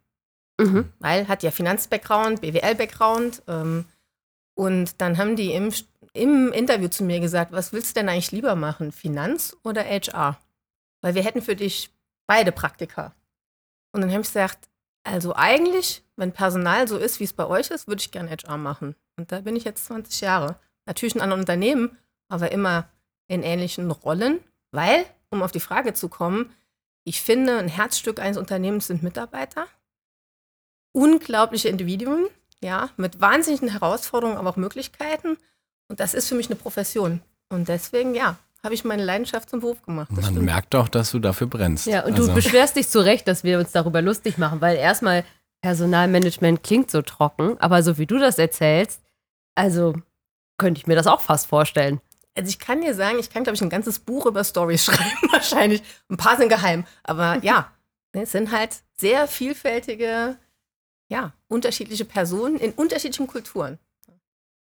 Mhm. 0.60 0.92
weil 0.98 1.28
hat 1.28 1.42
ja 1.42 1.50
Finanz-Background, 1.50 2.40
BWL-Background. 2.40 3.42
Ähm, 3.46 3.84
und 4.54 5.00
dann 5.00 5.16
haben 5.16 5.36
die 5.36 5.52
im, 5.52 5.72
im 6.12 6.52
Interview 6.52 6.88
zu 6.88 7.04
mir 7.04 7.20
gesagt, 7.20 7.52
was 7.52 7.72
willst 7.72 7.90
du 7.90 8.00
denn 8.00 8.08
eigentlich 8.08 8.32
lieber 8.32 8.56
machen, 8.56 8.92
Finanz 8.92 9.56
oder 9.62 9.84
HR? 9.84 10.38
Weil 11.02 11.14
wir 11.14 11.22
hätten 11.22 11.40
für 11.40 11.56
dich 11.56 11.90
beide 12.26 12.52
Praktika. 12.52 13.14
Und 13.92 14.02
dann 14.02 14.10
habe 14.10 14.20
ich 14.20 14.28
gesagt, 14.28 14.68
also 15.02 15.34
eigentlich, 15.34 16.04
wenn 16.16 16.32
Personal 16.32 16.86
so 16.88 16.98
ist, 16.98 17.20
wie 17.20 17.24
es 17.24 17.32
bei 17.32 17.46
euch 17.46 17.70
ist, 17.70 17.88
würde 17.88 18.00
ich 18.00 18.10
gerne 18.10 18.30
HR 18.30 18.58
machen. 18.58 18.94
Und 19.16 19.32
da 19.32 19.40
bin 19.40 19.56
ich 19.56 19.64
jetzt 19.64 19.86
20 19.86 20.20
Jahre. 20.20 20.56
Natürlich 20.84 21.14
in 21.14 21.20
anderen 21.22 21.40
Unternehmen, 21.40 21.96
aber 22.28 22.52
immer 22.52 22.88
in 23.28 23.42
ähnlichen 23.42 23.90
Rollen, 23.90 24.40
weil, 24.72 25.06
um 25.30 25.42
auf 25.42 25.52
die 25.52 25.60
Frage 25.60 25.94
zu 25.94 26.08
kommen, 26.08 26.52
ich 27.04 27.20
finde, 27.20 27.58
ein 27.58 27.68
Herzstück 27.68 28.20
eines 28.20 28.36
Unternehmens 28.36 28.86
sind 28.86 29.02
Mitarbeiter. 29.02 29.66
Unglaubliche 30.92 31.68
Individuen, 31.68 32.26
ja, 32.62 32.90
mit 32.96 33.20
wahnsinnigen 33.20 33.70
Herausforderungen, 33.70 34.36
aber 34.36 34.50
auch 34.50 34.56
Möglichkeiten. 34.56 35.36
Und 35.88 36.00
das 36.00 36.14
ist 36.14 36.28
für 36.28 36.34
mich 36.34 36.46
eine 36.46 36.56
Profession. 36.56 37.20
Und 37.48 37.68
deswegen, 37.68 38.14
ja, 38.14 38.36
habe 38.62 38.74
ich 38.74 38.84
meine 38.84 39.04
Leidenschaft 39.04 39.48
zum 39.50 39.60
Beruf 39.60 39.82
gemacht. 39.82 40.10
Man 40.12 40.22
stimmt. 40.22 40.42
merkt 40.42 40.74
auch, 40.74 40.88
dass 40.88 41.10
du 41.12 41.18
dafür 41.18 41.46
brennst. 41.46 41.86
Ja, 41.86 42.04
und 42.04 42.12
Also- 42.14 42.28
du 42.28 42.34
beschwerst 42.34 42.76
dich 42.76 42.88
zu 42.88 43.00
Recht, 43.00 43.26
dass 43.28 43.44
wir 43.44 43.58
uns 43.58 43.72
darüber 43.72 44.02
lustig 44.02 44.36
machen, 44.36 44.60
weil 44.60 44.76
erstmal 44.76 45.24
Personalmanagement 45.62 46.62
klingt 46.62 46.90
so 46.90 47.02
trocken, 47.02 47.56
aber 47.58 47.82
so 47.82 47.98
wie 47.98 48.06
du 48.06 48.18
das 48.18 48.38
erzählst, 48.38 49.00
also 49.54 49.94
könnte 50.58 50.78
ich 50.78 50.86
mir 50.86 50.94
das 50.96 51.06
auch 51.06 51.20
fast 51.20 51.46
vorstellen. 51.46 52.00
Also 52.34 52.48
ich 52.48 52.58
kann 52.58 52.80
dir 52.80 52.94
sagen, 52.94 53.18
ich 53.18 53.30
kann, 53.30 53.42
glaube 53.42 53.56
ich, 53.56 53.62
ein 53.62 53.70
ganzes 53.70 53.98
Buch 53.98 54.26
über 54.26 54.44
Stories 54.44 54.84
schreiben, 54.86 55.32
wahrscheinlich. 55.32 55.82
Ein 56.08 56.16
paar 56.16 56.36
sind 56.36 56.48
geheim. 56.48 56.84
Aber 57.02 57.38
ja, 57.42 57.72
es 58.12 58.32
sind 58.32 58.50
halt 58.50 58.76
sehr 58.94 59.26
vielfältige, 59.26 60.36
ja, 61.08 61.32
unterschiedliche 61.48 62.04
Personen 62.04 62.56
in 62.56 62.72
unterschiedlichen 62.72 63.26
Kulturen. 63.26 63.78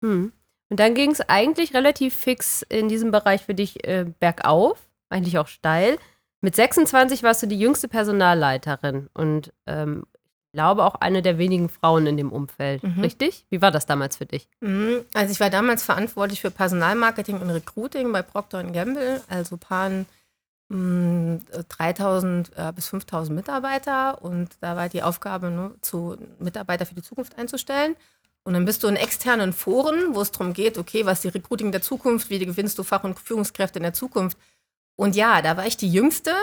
Hm. 0.04 0.32
Und 0.70 0.80
dann 0.80 0.96
ging 0.96 1.12
es 1.12 1.22
eigentlich 1.22 1.74
relativ 1.74 2.14
fix 2.14 2.62
in 2.68 2.90
diesem 2.90 3.12
Bereich 3.12 3.44
für 3.44 3.54
dich 3.54 3.88
äh, 3.88 4.06
bergauf, 4.20 4.90
eigentlich 5.10 5.38
auch 5.38 5.48
steil. 5.48 5.98
Mit 6.42 6.56
26 6.56 7.24
warst 7.24 7.42
du 7.42 7.48
die 7.48 7.60
jüngste 7.60 7.88
Personalleiterin 7.88 9.10
und 9.14 9.54
ähm, 9.66 10.06
glaube 10.58 10.84
auch 10.84 10.96
eine 10.96 11.22
der 11.22 11.38
wenigen 11.38 11.70
Frauen 11.70 12.08
in 12.08 12.18
dem 12.18 12.32
Umfeld. 12.32 12.82
Mhm. 12.82 13.02
Richtig? 13.02 13.46
Wie 13.52 13.62
war 13.62 13.70
das 13.70 13.86
damals 13.86 14.18
für 14.18 14.26
dich? 14.26 14.48
Mhm. 14.60 15.06
Also 15.14 15.32
ich 15.32 15.40
war 15.40 15.52
damals 15.52 15.84
verantwortlich 15.84 16.42
für 16.42 16.50
Personalmarketing 16.50 17.40
und 17.40 17.52
Recruiting 17.52 18.12
bei 18.12 18.24
Procter 18.24 18.64
Gamble, 18.64 19.22
also 19.30 19.56
paar 19.58 19.92
mh, 20.70 21.42
3000 21.70 22.52
äh, 22.58 22.72
bis 22.74 22.88
5000 22.88 23.36
Mitarbeiter 23.36 24.24
und 24.24 24.50
da 24.60 24.76
war 24.76 24.90
die 24.90 25.04
Aufgabe, 25.04 25.52
ne, 25.52 25.76
zu 25.82 26.18
Mitarbeiter 26.40 26.88
für 26.88 26.96
die 26.96 27.04
Zukunft 27.04 27.38
einzustellen. 27.38 27.96
Und 28.44 28.54
dann 28.54 28.66
bist 28.66 28.82
du 28.82 28.88
in 28.88 28.96
externen 28.96 29.54
Foren, 29.54 30.16
wo 30.16 30.22
es 30.22 30.32
darum 30.32 30.54
geht, 30.54 30.80
okay, 30.80 31.06
was 31.06 31.20
ist 31.20 31.26
die 31.26 31.38
Recruiting 31.38 31.72
der 31.72 31.84
Zukunft, 31.84 32.32
wie 32.32 32.40
gewinnst 32.40 32.80
du 32.80 32.84
Fach- 32.84 33.04
und 33.04 33.20
Führungskräfte 33.20 33.78
in 33.78 33.84
der 33.84 33.94
Zukunft. 33.94 34.40
Und 34.96 35.16
ja, 35.16 35.44
da 35.44 35.56
war 35.56 35.68
ich 35.68 35.78
die 35.78 35.92
Jüngste 35.92 36.34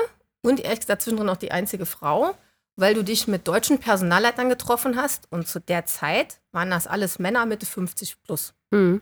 und 0.40 0.61
ehrlich 0.61 0.80
gesagt 0.80 1.02
zwischendrin 1.02 1.30
auch 1.30 1.37
die 1.37 1.50
einzige 1.50 1.85
Frau, 1.85 2.37
weil 2.76 2.94
du 2.94 3.04
dich 3.04 3.28
mit 3.28 3.46
deutschen 3.46 3.78
Personalleitern 3.78 4.48
getroffen 4.48 4.96
hast. 4.96 5.30
Und 5.30 5.48
zu 5.48 5.60
der 5.60 5.86
Zeit 5.86 6.40
waren 6.52 6.70
das 6.70 6.86
alles 6.86 7.18
Männer 7.18 7.46
Mitte 7.46 7.66
50 7.66 8.22
plus. 8.22 8.54
Hm. 8.72 9.00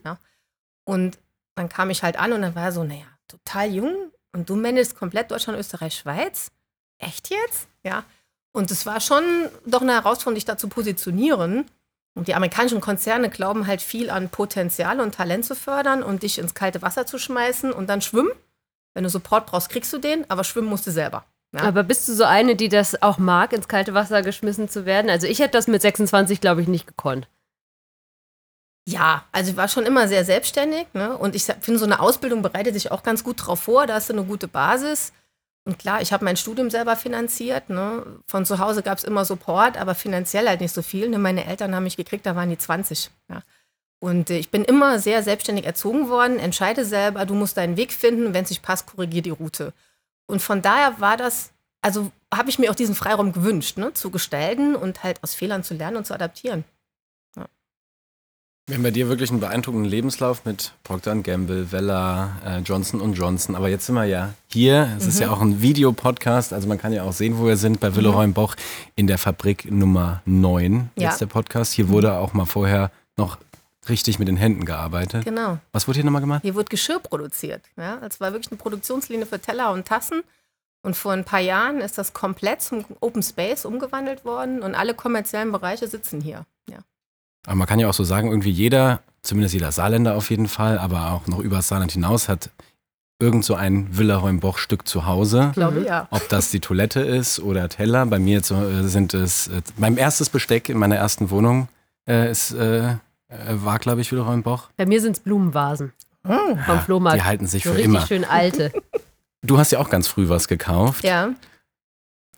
Und 0.84 1.18
dann 1.54 1.68
kam 1.68 1.90
ich 1.90 2.02
halt 2.02 2.16
an 2.16 2.32
und 2.32 2.42
dann 2.42 2.54
war 2.54 2.64
er 2.64 2.72
so, 2.72 2.84
naja, 2.84 3.06
total 3.28 3.70
jung 3.70 4.12
und 4.32 4.48
du 4.48 4.56
managst 4.56 4.96
komplett 4.96 5.30
Deutschland, 5.30 5.58
Österreich, 5.58 5.94
Schweiz. 5.94 6.50
Echt 6.98 7.30
jetzt? 7.30 7.68
Ja. 7.82 8.04
Und 8.52 8.70
es 8.70 8.84
war 8.86 9.00
schon 9.00 9.22
doch 9.66 9.82
eine 9.82 9.92
Herausforderung, 9.92 10.34
dich 10.34 10.44
da 10.44 10.56
zu 10.56 10.68
positionieren. 10.68 11.66
Und 12.14 12.28
die 12.28 12.34
amerikanischen 12.34 12.80
Konzerne 12.80 13.30
glauben 13.30 13.66
halt 13.66 13.80
viel 13.80 14.10
an 14.10 14.28
Potenzial 14.28 15.00
und 15.00 15.14
Talent 15.14 15.46
zu 15.46 15.56
fördern 15.56 16.02
und 16.02 16.22
dich 16.22 16.38
ins 16.38 16.54
kalte 16.54 16.82
Wasser 16.82 17.06
zu 17.06 17.18
schmeißen 17.18 17.72
und 17.72 17.86
dann 17.88 18.02
schwimmen. 18.02 18.32
Wenn 18.92 19.04
du 19.04 19.10
Support 19.10 19.46
brauchst, 19.46 19.70
kriegst 19.70 19.92
du 19.92 19.98
den, 19.98 20.28
aber 20.30 20.44
schwimmen 20.44 20.68
musst 20.68 20.86
du 20.86 20.90
selber. 20.90 21.24
Ja. 21.54 21.62
Aber 21.62 21.82
bist 21.82 22.08
du 22.08 22.14
so 22.14 22.24
eine, 22.24 22.56
die 22.56 22.68
das 22.68 23.02
auch 23.02 23.18
mag, 23.18 23.52
ins 23.52 23.68
kalte 23.68 23.92
Wasser 23.92 24.22
geschmissen 24.22 24.68
zu 24.68 24.86
werden? 24.86 25.10
Also 25.10 25.26
ich 25.26 25.38
hätte 25.38 25.52
das 25.52 25.66
mit 25.66 25.82
26, 25.82 26.40
glaube 26.40 26.62
ich, 26.62 26.68
nicht 26.68 26.86
gekonnt. 26.86 27.28
Ja, 28.88 29.24
also 29.32 29.52
ich 29.52 29.56
war 29.56 29.68
schon 29.68 29.86
immer 29.86 30.08
sehr 30.08 30.24
selbstständig. 30.24 30.86
Ne? 30.94 31.16
Und 31.16 31.36
ich 31.36 31.44
finde, 31.44 31.78
so 31.78 31.84
eine 31.84 32.00
Ausbildung 32.00 32.42
bereitet 32.42 32.74
sich 32.74 32.90
auch 32.90 33.02
ganz 33.02 33.22
gut 33.22 33.46
drauf 33.46 33.60
vor. 33.60 33.86
Da 33.86 33.94
hast 33.94 34.08
du 34.08 34.14
eine 34.14 34.24
gute 34.24 34.48
Basis. 34.48 35.12
Und 35.64 35.78
klar, 35.78 36.02
ich 36.02 36.12
habe 36.12 36.24
mein 36.24 36.36
Studium 36.36 36.70
selber 36.70 36.96
finanziert. 36.96 37.68
Ne? 37.70 38.04
Von 38.26 38.44
zu 38.44 38.58
Hause 38.58 38.82
gab 38.82 38.98
es 38.98 39.04
immer 39.04 39.24
Support, 39.24 39.76
aber 39.76 39.94
finanziell 39.94 40.48
halt 40.48 40.60
nicht 40.60 40.74
so 40.74 40.82
viel. 40.82 41.08
Ne? 41.08 41.18
Meine 41.18 41.44
Eltern 41.44 41.74
haben 41.74 41.84
mich 41.84 41.96
gekriegt, 41.96 42.26
da 42.26 42.34
waren 42.34 42.50
die 42.50 42.58
20. 42.58 43.10
Ja? 43.28 43.42
Und 44.00 44.30
äh, 44.30 44.38
ich 44.38 44.50
bin 44.50 44.64
immer 44.64 44.98
sehr 44.98 45.22
selbstständig 45.22 45.64
erzogen 45.64 46.08
worden. 46.08 46.40
Entscheide 46.40 46.84
selber, 46.84 47.24
du 47.26 47.34
musst 47.34 47.58
deinen 47.58 47.76
Weg 47.76 47.92
finden. 47.92 48.34
Wenn 48.34 48.44
es 48.44 48.50
nicht 48.50 48.62
passt, 48.62 48.86
korrigier 48.86 49.22
die 49.22 49.30
Route. 49.30 49.72
Und 50.26 50.40
von 50.40 50.62
daher 50.62 51.00
war 51.00 51.16
das, 51.16 51.50
also 51.82 52.10
habe 52.32 52.50
ich 52.50 52.58
mir 52.58 52.70
auch 52.70 52.74
diesen 52.74 52.94
Freiraum 52.94 53.32
gewünscht, 53.32 53.78
ne? 53.78 53.92
zu 53.92 54.10
gestalten 54.10 54.74
und 54.74 55.02
halt 55.02 55.22
aus 55.22 55.34
Fehlern 55.34 55.64
zu 55.64 55.74
lernen 55.74 55.96
und 55.96 56.06
zu 56.06 56.14
adaptieren. 56.14 56.64
Wir 58.68 58.76
haben 58.76 58.84
bei 58.84 58.92
dir 58.92 59.08
wirklich 59.08 59.30
einen 59.30 59.40
beeindruckenden 59.40 59.90
Lebenslauf 59.90 60.44
mit 60.44 60.72
Procter 60.84 61.16
Gamble, 61.16 61.72
Vella, 61.72 62.36
äh, 62.46 62.58
Johnson 62.60 63.12
Johnson. 63.12 63.56
Aber 63.56 63.68
jetzt 63.68 63.86
sind 63.86 63.96
wir 63.96 64.04
ja 64.04 64.34
hier. 64.46 64.88
Es 64.96 65.02
mhm. 65.02 65.08
ist 65.08 65.20
ja 65.20 65.26
mhm. 65.26 65.32
auch 65.32 65.40
ein 65.40 65.62
Videopodcast. 65.62 66.52
Also 66.52 66.68
man 66.68 66.78
kann 66.78 66.92
ja 66.92 67.02
auch 67.02 67.12
sehen, 67.12 67.38
wo 67.38 67.46
wir 67.46 67.56
sind 67.56 67.80
bei 67.80 67.96
Willeroy 67.96 68.28
mhm. 68.28 68.34
Boch 68.34 68.54
in 68.94 69.08
der 69.08 69.18
Fabrik 69.18 69.70
Nummer 69.70 70.22
9. 70.26 70.90
Ja. 70.96 71.10
Jetzt 71.10 71.20
der 71.20 71.26
Podcast. 71.26 71.72
Hier 71.72 71.88
wurde 71.88 72.12
auch 72.14 72.34
mal 72.34 72.46
vorher 72.46 72.92
noch 73.16 73.36
richtig 73.88 74.18
mit 74.18 74.28
den 74.28 74.36
Händen 74.36 74.64
gearbeitet. 74.64 75.24
Genau. 75.24 75.58
Was 75.72 75.88
wurde 75.88 75.96
hier 75.96 76.04
nochmal 76.04 76.20
gemacht? 76.20 76.42
Hier 76.42 76.54
wurde 76.54 76.68
Geschirr 76.68 77.00
produziert. 77.00 77.62
Ja, 77.76 77.98
es 78.06 78.20
war 78.20 78.32
wirklich 78.32 78.50
eine 78.52 78.58
Produktionslinie 78.58 79.26
für 79.26 79.40
Teller 79.40 79.72
und 79.72 79.86
Tassen. 79.86 80.22
Und 80.82 80.96
vor 80.96 81.12
ein 81.12 81.24
paar 81.24 81.40
Jahren 81.40 81.80
ist 81.80 81.96
das 81.96 82.12
komplett 82.12 82.60
zum 82.62 82.84
Open 83.00 83.22
Space 83.22 83.64
umgewandelt 83.64 84.24
worden 84.24 84.62
und 84.62 84.74
alle 84.74 84.94
kommerziellen 84.94 85.52
Bereiche 85.52 85.86
sitzen 85.86 86.20
hier. 86.20 86.44
Ja. 86.68 86.78
Aber 87.46 87.56
man 87.56 87.68
kann 87.68 87.78
ja 87.78 87.88
auch 87.88 87.94
so 87.94 88.04
sagen, 88.04 88.28
irgendwie 88.28 88.50
jeder, 88.50 89.00
zumindest 89.22 89.54
jeder 89.54 89.70
Saarländer 89.70 90.16
auf 90.16 90.30
jeden 90.30 90.48
Fall, 90.48 90.78
aber 90.78 91.12
auch 91.12 91.26
noch 91.28 91.38
über 91.38 91.56
das 91.56 91.68
Saarland 91.68 91.92
hinaus, 91.92 92.28
hat 92.28 92.50
irgend 93.20 93.44
so 93.44 93.54
ein 93.54 93.96
Villa-Räumboch-Stück 93.96 94.88
zu 94.88 95.06
Hause. 95.06 95.46
Ich 95.50 95.54
glaube, 95.54 95.84
ja. 95.84 96.08
Ob 96.10 96.28
das 96.28 96.50
die 96.50 96.58
Toilette 96.58 97.00
ist 97.00 97.38
oder 97.38 97.68
Teller. 97.68 98.04
Bei 98.06 98.18
mir 98.18 98.38
äh, 98.38 98.82
sind 98.88 99.14
es, 99.14 99.46
äh, 99.46 99.62
mein 99.76 99.96
erstes 99.96 100.28
Besteck 100.28 100.68
in 100.68 100.78
meiner 100.78 100.96
ersten 100.96 101.30
Wohnung 101.30 101.68
äh, 102.08 102.28
ist, 102.28 102.52
äh, 102.52 102.96
war, 103.48 103.78
glaube 103.78 104.00
ich, 104.00 104.10
Villa-Räumboch. 104.10 104.68
Bei 104.76 104.86
mir 104.86 105.00
sind 105.00 105.16
es 105.16 105.20
Blumenvasen. 105.20 105.92
Oh. 106.28 106.56
Vom 106.66 106.80
Flohmarkt. 106.80 107.18
Die 107.18 107.24
halten 107.24 107.46
sich 107.46 107.64
so 107.64 107.70
für 107.70 107.76
richtig 107.76 107.94
immer. 107.94 108.06
schön 108.06 108.24
alte. 108.24 108.72
Du 109.42 109.58
hast 109.58 109.72
ja 109.72 109.80
auch 109.80 109.90
ganz 109.90 110.06
früh 110.06 110.28
was 110.28 110.46
gekauft. 110.46 111.02
Ja. 111.04 111.30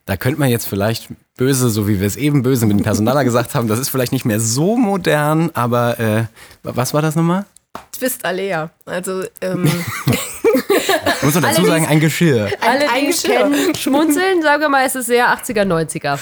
Da 0.07 0.17
könnte 0.17 0.41
man 0.41 0.49
jetzt 0.49 0.67
vielleicht 0.67 1.09
böse, 1.37 1.69
so 1.71 1.89
wie 1.89 2.01
wir 2.01 2.07
es 2.07 2.17
eben 2.17 2.43
böse 2.43 2.67
mit 2.67 2.79
dem 2.79 2.83
Personaler 2.83 3.25
gesagt 3.25 3.55
haben, 3.55 3.69
das 3.69 3.79
ist 3.79 3.91
vielleicht 3.91 4.13
nicht 4.13 4.25
mehr 4.25 4.41
so 4.41 4.77
modern, 4.77 5.51
aber 5.55 6.01
äh, 6.01 6.25
was 6.63 6.95
war 6.95 7.03
das 7.03 7.17
nochmal? 7.17 7.45
Twist 7.93 8.25
Alea. 8.25 8.71
Also, 8.85 9.25
ähm. 9.41 9.65
Muss 11.23 11.35
man 11.35 11.43
dazu 11.43 11.65
sagen, 11.65 11.87
ein 11.87 12.01
Geschirr. 12.01 12.51
Alle, 12.61 12.91
ein, 12.91 13.01
die 13.01 13.07
Geschirr. 13.07 13.51
kennen, 13.51 13.75
schmunzeln, 13.75 14.43
sagen 14.43 14.61
wir 14.61 14.69
mal, 14.69 14.85
es 14.85 14.95
ist 14.95 15.07
sehr 15.07 15.27
80er, 15.29 15.65
90er. 15.65 16.19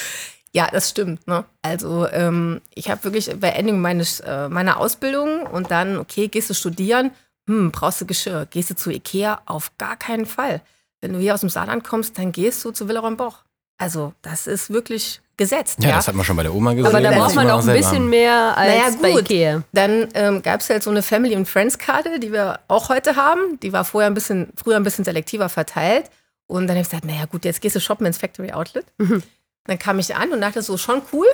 Ja, 0.55 0.69
das 0.71 0.91
stimmt. 0.91 1.27
Ne? 1.27 1.45
Also 1.63 2.07
ähm, 2.09 2.61
ich 2.75 2.91
habe 2.91 3.05
wirklich 3.05 3.35
bei 3.41 3.49
Ending 3.51 3.81
meines, 3.81 4.21
äh, 4.21 4.49
meiner 4.49 4.79
Ausbildung 4.79 5.47
und 5.47 5.71
dann, 5.71 5.97
okay, 5.97 6.29
gehst 6.29 6.51
du 6.51 6.55
studieren, 6.55 7.11
hm, 7.49 7.71
brauchst 7.73 8.01
du 8.01 8.07
Geschirr. 8.07 8.47
Gehst 8.51 8.71
du 8.71 8.77
zu 8.77 8.91
Ikea? 8.91 9.43
Auf 9.47 9.73
gar 9.79 9.97
keinen 9.97 10.27
Fall. 10.27 10.61
Wenn 11.01 11.15
du 11.15 11.19
hier 11.19 11.35
aus 11.35 11.41
dem 11.41 11.49
Saarland 11.49 11.85
kommst, 11.85 12.19
dann 12.19 12.33
gehst 12.33 12.65
du 12.65 12.71
zu 12.71 12.89
Willeron 12.89 13.17
Boch. 13.17 13.45
Also, 13.79 14.13
das 14.23 14.47
ist 14.47 14.71
wirklich 14.71 15.21
gesetzt. 15.37 15.79
Ja, 15.83 15.89
ja, 15.89 15.97
das 15.97 16.07
hat 16.07 16.15
man 16.15 16.25
schon 16.25 16.37
bei 16.37 16.45
der 16.45 16.55
Oma 16.55 16.75
gesehen. 16.75 16.87
Aber 16.87 17.01
da 17.01 17.11
braucht 17.11 17.35
man 17.35 17.51
auch 17.51 17.67
ein 17.67 17.75
bisschen 17.75 18.09
mehr 18.09 18.57
als 18.57 18.69
naja, 18.69 18.91
gut. 18.91 19.03
bei 19.03 19.11
Ikea. 19.11 19.63
Dann 19.73 20.09
ähm, 20.15 20.43
gab 20.43 20.61
es 20.61 20.71
halt 20.71 20.83
so 20.85 20.91
eine 20.91 21.03
Family 21.03 21.35
and 21.35 21.49
Friends 21.49 21.79
Karte, 21.79 22.21
die 22.21 22.31
wir 22.31 22.61
auch 22.69 22.91
heute 22.91 23.17
haben. 23.17 23.59
Die 23.61 23.73
war 23.73 23.85
vorher 23.85 24.09
ein 24.09 24.15
bisschen, 24.15 24.53
früher 24.55 24.77
ein 24.77 24.85
bisschen 24.85 25.05
selektiver 25.05 25.49
verteilt. 25.49 26.11
Und 26.47 26.69
dann 26.69 26.77
habe 26.77 26.83
ich 26.83 26.91
gesagt, 26.91 27.07
naja 27.07 27.25
gut, 27.25 27.45
jetzt 27.45 27.61
gehst 27.61 27.75
du 27.75 27.81
shoppen 27.81 28.07
ins 28.07 28.19
Factory 28.19 28.53
Outlet. 28.53 28.85
Mhm. 28.99 29.23
Dann 29.65 29.79
kam 29.79 29.99
ich 29.99 30.15
an 30.17 30.33
und 30.33 30.41
dachte 30.41 30.63
so, 30.63 30.77
schon 30.77 31.03
cool. 31.13 31.27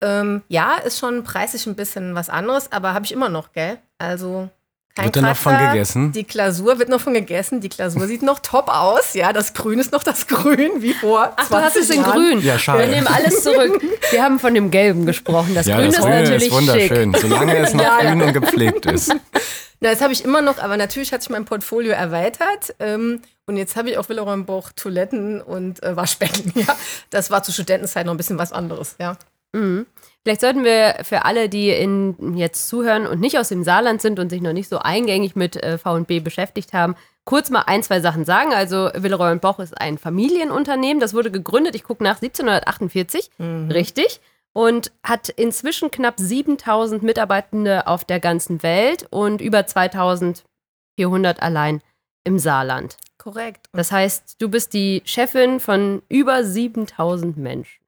Ähm, 0.00 0.42
ja, 0.48 0.76
ist 0.76 0.98
schon 0.98 1.24
preislich 1.24 1.66
ein 1.66 1.74
bisschen 1.74 2.14
was 2.14 2.30
anderes, 2.30 2.70
aber 2.72 2.94
habe 2.94 3.04
ich 3.04 3.12
immer 3.12 3.28
noch, 3.28 3.52
gell? 3.52 3.78
Also 3.98 4.48
kein 4.94 5.06
wird 5.06 5.16
dann 5.16 5.24
noch 5.24 5.36
von 5.36 5.56
gegessen? 5.56 6.12
Die 6.12 6.26
Glasur 6.26 6.78
wird 6.78 6.88
noch 6.88 7.00
von 7.00 7.14
gegessen. 7.14 7.60
Die 7.60 7.68
Glasur 7.68 8.06
sieht 8.06 8.22
noch 8.22 8.40
top 8.40 8.68
aus. 8.68 9.14
Ja, 9.14 9.32
das 9.32 9.54
Grün 9.54 9.78
ist 9.78 9.92
noch 9.92 10.02
das 10.02 10.26
Grün 10.26 10.82
wie 10.82 10.94
vor. 10.94 11.32
Ach, 11.36 11.48
du 11.48 11.54
hast 11.56 11.76
es 11.76 11.90
in 11.90 12.02
Grün. 12.02 12.40
Ja, 12.40 12.58
schade. 12.58 12.80
Wir 12.80 12.88
nehmen 12.88 13.06
alles 13.06 13.42
zurück. 13.42 13.80
Wir 14.10 14.22
haben 14.22 14.38
von 14.38 14.54
dem 14.54 14.70
Gelben 14.70 15.06
gesprochen. 15.06 15.54
Das 15.54 15.66
ja, 15.66 15.76
Grün 15.76 15.86
das 15.86 15.96
ist 15.96 16.02
Grün 16.02 16.14
natürlich 16.14 16.46
ist 16.46 16.52
wunderschön, 16.52 17.14
schick. 17.14 17.22
solange 17.22 17.56
es 17.56 17.74
noch 17.74 17.84
ja, 17.84 17.98
grün 18.00 18.20
ja. 18.20 18.26
und 18.26 18.32
gepflegt 18.32 18.86
ist. 18.86 19.14
Na, 19.80 19.90
das 19.90 20.00
habe 20.00 20.12
ich 20.12 20.24
immer 20.24 20.42
noch, 20.42 20.58
aber 20.58 20.76
natürlich 20.76 21.12
hat 21.12 21.22
sich 21.22 21.30
mein 21.30 21.44
Portfolio 21.44 21.92
erweitert. 21.92 22.74
Ähm, 22.80 23.22
und 23.46 23.56
jetzt 23.56 23.76
habe 23.76 23.90
ich 23.90 23.98
auch 23.98 24.08
Willeräumbuch 24.08 24.72
Toiletten 24.74 25.40
und 25.40 25.82
äh, 25.82 25.96
Waschbecken. 25.96 26.52
Ja, 26.58 26.76
das 27.10 27.30
war 27.30 27.42
zu 27.42 27.52
Studentenzeit 27.52 28.04
noch 28.04 28.14
ein 28.14 28.16
bisschen 28.16 28.38
was 28.38 28.52
anderes. 28.52 28.96
Ja. 28.98 29.16
Mhm. 29.52 29.86
Vielleicht 30.28 30.42
sollten 30.42 30.62
wir 30.62 30.96
für 31.04 31.24
alle, 31.24 31.48
die 31.48 31.70
in, 31.70 32.36
jetzt 32.36 32.68
zuhören 32.68 33.06
und 33.06 33.18
nicht 33.18 33.38
aus 33.38 33.48
dem 33.48 33.64
Saarland 33.64 34.02
sind 34.02 34.18
und 34.18 34.28
sich 34.28 34.42
noch 34.42 34.52
nicht 34.52 34.68
so 34.68 34.78
eingängig 34.78 35.36
mit 35.36 35.56
äh, 35.56 35.78
VB 35.78 36.22
beschäftigt 36.22 36.74
haben, 36.74 36.96
kurz 37.24 37.48
mal 37.48 37.62
ein, 37.62 37.82
zwei 37.82 38.02
Sachen 38.02 38.26
sagen. 38.26 38.52
Also 38.52 38.90
Villeroy 38.94 39.32
und 39.32 39.40
Boch 39.40 39.58
ist 39.58 39.80
ein 39.80 39.96
Familienunternehmen. 39.96 41.00
Das 41.00 41.14
wurde 41.14 41.30
gegründet, 41.30 41.74
ich 41.74 41.82
gucke 41.82 42.04
nach, 42.04 42.20
1748. 42.20 43.30
Mhm. 43.38 43.70
Richtig. 43.70 44.20
Und 44.52 44.92
hat 45.02 45.30
inzwischen 45.30 45.90
knapp 45.90 46.20
7000 46.20 47.02
Mitarbeitende 47.02 47.86
auf 47.86 48.04
der 48.04 48.20
ganzen 48.20 48.62
Welt 48.62 49.06
und 49.08 49.40
über 49.40 49.66
2400 49.66 51.40
allein 51.40 51.80
im 52.24 52.38
Saarland. 52.38 52.98
Korrekt. 53.16 53.70
Das 53.72 53.92
heißt, 53.92 54.42
du 54.42 54.50
bist 54.50 54.74
die 54.74 55.00
Chefin 55.06 55.58
von 55.58 56.02
über 56.10 56.44
7000 56.44 57.38
Menschen. 57.38 57.87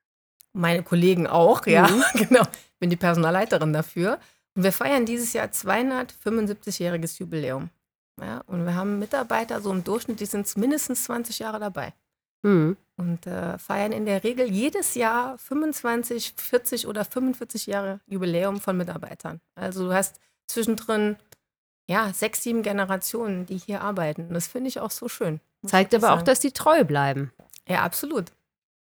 Meine 0.53 0.83
Kollegen 0.83 1.27
auch, 1.27 1.67
ja, 1.67 1.89
mhm. 1.89 2.03
genau. 2.29 2.43
Bin 2.79 2.91
die 2.91 2.97
Personalleiterin 2.97 3.73
dafür. 3.73 4.19
Und 4.55 4.65
wir 4.65 4.73
feiern 4.73 5.07
dieses 5.07 5.33
Jahr 5.33 5.47
275-jähriges 5.47 7.19
Jubiläum. 7.19 7.71
Ja, 8.21 8.43
und 8.47 8.65
wir 8.65 8.75
haben 8.75 8.99
Mitarbeiter 8.99 9.61
so 9.61 9.71
im 9.71 9.85
Durchschnitt, 9.85 10.21
die 10.21 10.27
sind 10.27 10.55
mindestens 10.57 11.05
20 11.05 11.39
Jahre 11.39 11.59
dabei. 11.59 11.95
Mhm. 12.43 12.77
Und 12.97 13.27
äh, 13.27 13.59
feiern 13.59 13.93
in 13.93 14.05
der 14.05 14.25
Regel 14.25 14.51
jedes 14.51 14.95
Jahr 14.95 15.39
25, 15.39 16.35
40 16.37 16.87
oder 16.87 17.05
45 17.05 17.67
Jahre 17.67 18.01
Jubiläum 18.07 18.61
von 18.61 18.77
Mitarbeitern. 18.77 19.41
Also 19.55 19.87
du 19.87 19.95
hast 19.95 20.21
zwischendrin 20.47 21.17
ja, 21.91 22.13
sechs, 22.13 22.43
sieben 22.43 22.63
Generationen, 22.63 23.47
die 23.47 23.57
hier 23.57 23.81
arbeiten. 23.81 24.29
Und 24.29 24.35
das 24.35 24.47
finde 24.47 24.69
ich 24.69 24.79
auch 24.81 24.93
so 24.93 25.09
schön. 25.09 25.41
Zeigt 25.67 25.95
aber 25.95 26.03
sagen. 26.03 26.21
auch, 26.21 26.23
dass 26.23 26.39
die 26.39 26.53
treu 26.53 26.85
bleiben. 26.85 27.33
Ja, 27.67 27.83
absolut. 27.83 28.27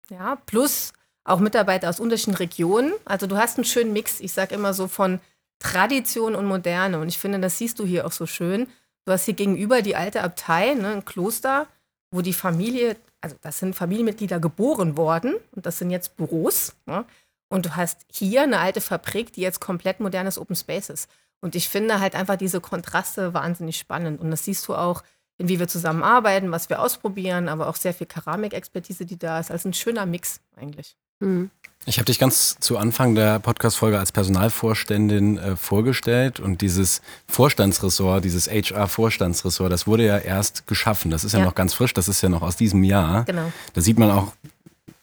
Ja, 0.09 0.35
plus 0.45 0.93
auch 1.23 1.39
Mitarbeiter 1.39 1.89
aus 1.89 1.99
unterschiedlichen 1.99 2.37
Regionen. 2.37 2.93
Also 3.05 3.27
du 3.27 3.37
hast 3.37 3.57
einen 3.57 3.65
schönen 3.65 3.93
Mix, 3.93 4.19
ich 4.19 4.33
sage 4.33 4.55
immer 4.55 4.73
so 4.73 4.87
von 4.87 5.19
Tradition 5.59 6.35
und 6.35 6.45
Moderne. 6.45 6.99
Und 6.99 7.07
ich 7.07 7.19
finde, 7.19 7.39
das 7.39 7.57
siehst 7.57 7.79
du 7.79 7.85
hier 7.85 8.05
auch 8.05 8.11
so 8.11 8.25
schön. 8.25 8.67
Du 9.05 9.13
hast 9.13 9.25
hier 9.25 9.33
gegenüber 9.33 9.81
die 9.81 9.95
alte 9.95 10.23
Abtei, 10.23 10.73
ne, 10.73 10.93
ein 10.93 11.05
Kloster, 11.05 11.67
wo 12.11 12.21
die 12.21 12.33
Familie, 12.33 12.97
also 13.21 13.35
das 13.41 13.59
sind 13.59 13.75
Familienmitglieder 13.75 14.39
geboren 14.39 14.97
worden 14.97 15.35
und 15.51 15.65
das 15.65 15.77
sind 15.77 15.91
jetzt 15.91 16.17
Büros. 16.17 16.75
Ne? 16.85 17.05
Und 17.49 17.67
du 17.67 17.75
hast 17.75 18.05
hier 18.11 18.43
eine 18.43 18.59
alte 18.59 18.81
Fabrik, 18.81 19.33
die 19.33 19.41
jetzt 19.41 19.59
komplett 19.59 19.99
modernes 19.99 20.37
Open 20.37 20.55
Space 20.55 20.89
ist. 20.89 21.09
Und 21.41 21.55
ich 21.55 21.69
finde 21.69 21.99
halt 21.99 22.15
einfach 22.15 22.35
diese 22.35 22.61
Kontraste 22.61 23.33
wahnsinnig 23.33 23.77
spannend. 23.77 24.21
Und 24.21 24.31
das 24.31 24.45
siehst 24.45 24.67
du 24.67 24.75
auch, 24.75 25.03
in 25.37 25.49
wie 25.49 25.59
wir 25.59 25.67
zusammenarbeiten, 25.67 26.51
was 26.51 26.69
wir 26.69 26.81
ausprobieren, 26.81 27.49
aber 27.49 27.67
auch 27.67 27.75
sehr 27.75 27.93
viel 27.95 28.05
Keramikexpertise, 28.05 29.05
die 29.05 29.17
da 29.17 29.39
ist. 29.39 29.49
Also 29.49 29.69
ein 29.69 29.73
schöner 29.73 30.05
Mix 30.05 30.39
eigentlich. 30.55 30.95
Mhm. 31.21 31.49
Ich 31.87 31.97
habe 31.97 32.05
dich 32.05 32.19
ganz 32.19 32.57
zu 32.59 32.77
Anfang 32.77 33.15
der 33.15 33.39
Podcast-Folge 33.39 33.97
als 33.97 34.11
Personalvorständin 34.11 35.39
äh, 35.39 35.55
vorgestellt 35.55 36.39
und 36.39 36.61
dieses 36.61 37.01
Vorstandsressort, 37.27 38.23
dieses 38.23 38.47
HR-Vorstandsressort, 38.47 39.71
das 39.71 39.87
wurde 39.87 40.05
ja 40.05 40.19
erst 40.19 40.67
geschaffen. 40.67 41.09
Das 41.09 41.23
ist 41.23 41.31
ja, 41.31 41.39
ja, 41.39 41.45
noch 41.45 41.55
ganz 41.55 41.73
frisch, 41.73 41.95
das 41.95 42.07
ist 42.07 42.21
ja 42.21 42.29
noch 42.29 42.43
aus 42.43 42.55
diesem 42.55 42.83
Jahr. 42.83 43.23
Genau. 43.23 43.51
Da 43.73 43.81
sieht 43.81 43.97
man 43.97 44.11
auch, 44.11 44.33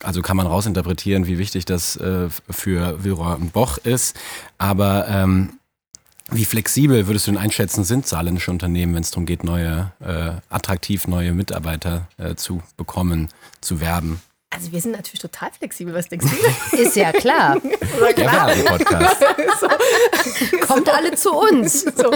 also 0.04 0.22
kann 0.22 0.36
man 0.36 0.46
rausinterpretieren, 0.46 1.26
wie 1.26 1.38
wichtig 1.38 1.64
das 1.64 1.96
äh, 1.96 2.28
für 2.48 3.02
Wilroy 3.02 3.34
und 3.34 3.52
Boch 3.52 3.78
ist. 3.78 4.16
Aber 4.58 5.08
ähm, 5.08 5.54
wie 6.30 6.44
flexibel 6.44 7.08
würdest 7.08 7.26
du 7.26 7.32
denn 7.32 7.40
einschätzen, 7.40 7.82
sind 7.82 8.06
saarländische 8.06 8.52
Unternehmen, 8.52 8.94
wenn 8.94 9.02
es 9.02 9.10
darum 9.10 9.26
geht, 9.26 9.42
neue, 9.42 9.90
äh, 9.98 10.30
attraktiv 10.48 11.08
neue 11.08 11.32
Mitarbeiter 11.32 12.06
äh, 12.18 12.36
zu 12.36 12.62
bekommen, 12.76 13.30
zu 13.60 13.80
werben? 13.80 14.22
Also 14.58 14.72
wir 14.72 14.80
sind 14.80 14.90
natürlich 14.90 15.20
total 15.20 15.52
flexibel, 15.52 15.94
was 15.94 16.08
denkst 16.08 16.26
du? 16.26 16.76
Ist 16.82 16.96
ja 16.96 17.12
klar. 17.12 17.60
Der 17.60 18.16
Werbepodcast. 18.16 19.24
Kommt 20.66 20.88
alle 20.88 21.14
zu 21.14 21.32
uns. 21.32 21.82
so. 21.82 22.12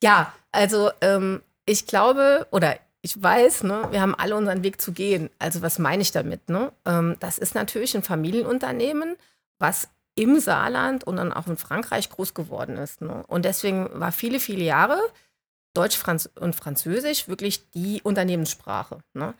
Ja, 0.00 0.32
also 0.52 0.92
ähm, 1.00 1.42
ich 1.64 1.88
glaube 1.88 2.46
oder 2.52 2.78
ich 3.02 3.20
weiß, 3.20 3.64
ne, 3.64 3.88
wir 3.90 4.00
haben 4.00 4.14
alle 4.14 4.36
unseren 4.36 4.62
Weg 4.62 4.80
zu 4.80 4.92
gehen. 4.92 5.28
Also 5.40 5.60
was 5.60 5.80
meine 5.80 6.02
ich 6.02 6.12
damit? 6.12 6.48
Ne? 6.48 6.70
Ähm, 6.84 7.16
das 7.18 7.36
ist 7.36 7.56
natürlich 7.56 7.96
ein 7.96 8.04
Familienunternehmen, 8.04 9.16
was 9.58 9.88
im 10.14 10.38
Saarland 10.38 11.02
und 11.02 11.16
dann 11.16 11.32
auch 11.32 11.48
in 11.48 11.56
Frankreich 11.56 12.10
groß 12.10 12.34
geworden 12.34 12.76
ist. 12.76 13.00
Ne? 13.00 13.24
Und 13.26 13.44
deswegen 13.44 13.90
war 13.92 14.12
viele, 14.12 14.38
viele 14.38 14.62
Jahre 14.62 15.00
Deutsch 15.74 15.96
Franz 15.96 16.30
und 16.38 16.54
Französisch 16.54 17.26
wirklich 17.26 17.68
die 17.70 18.02
Unternehmenssprache. 18.02 19.00
Ne? 19.14 19.34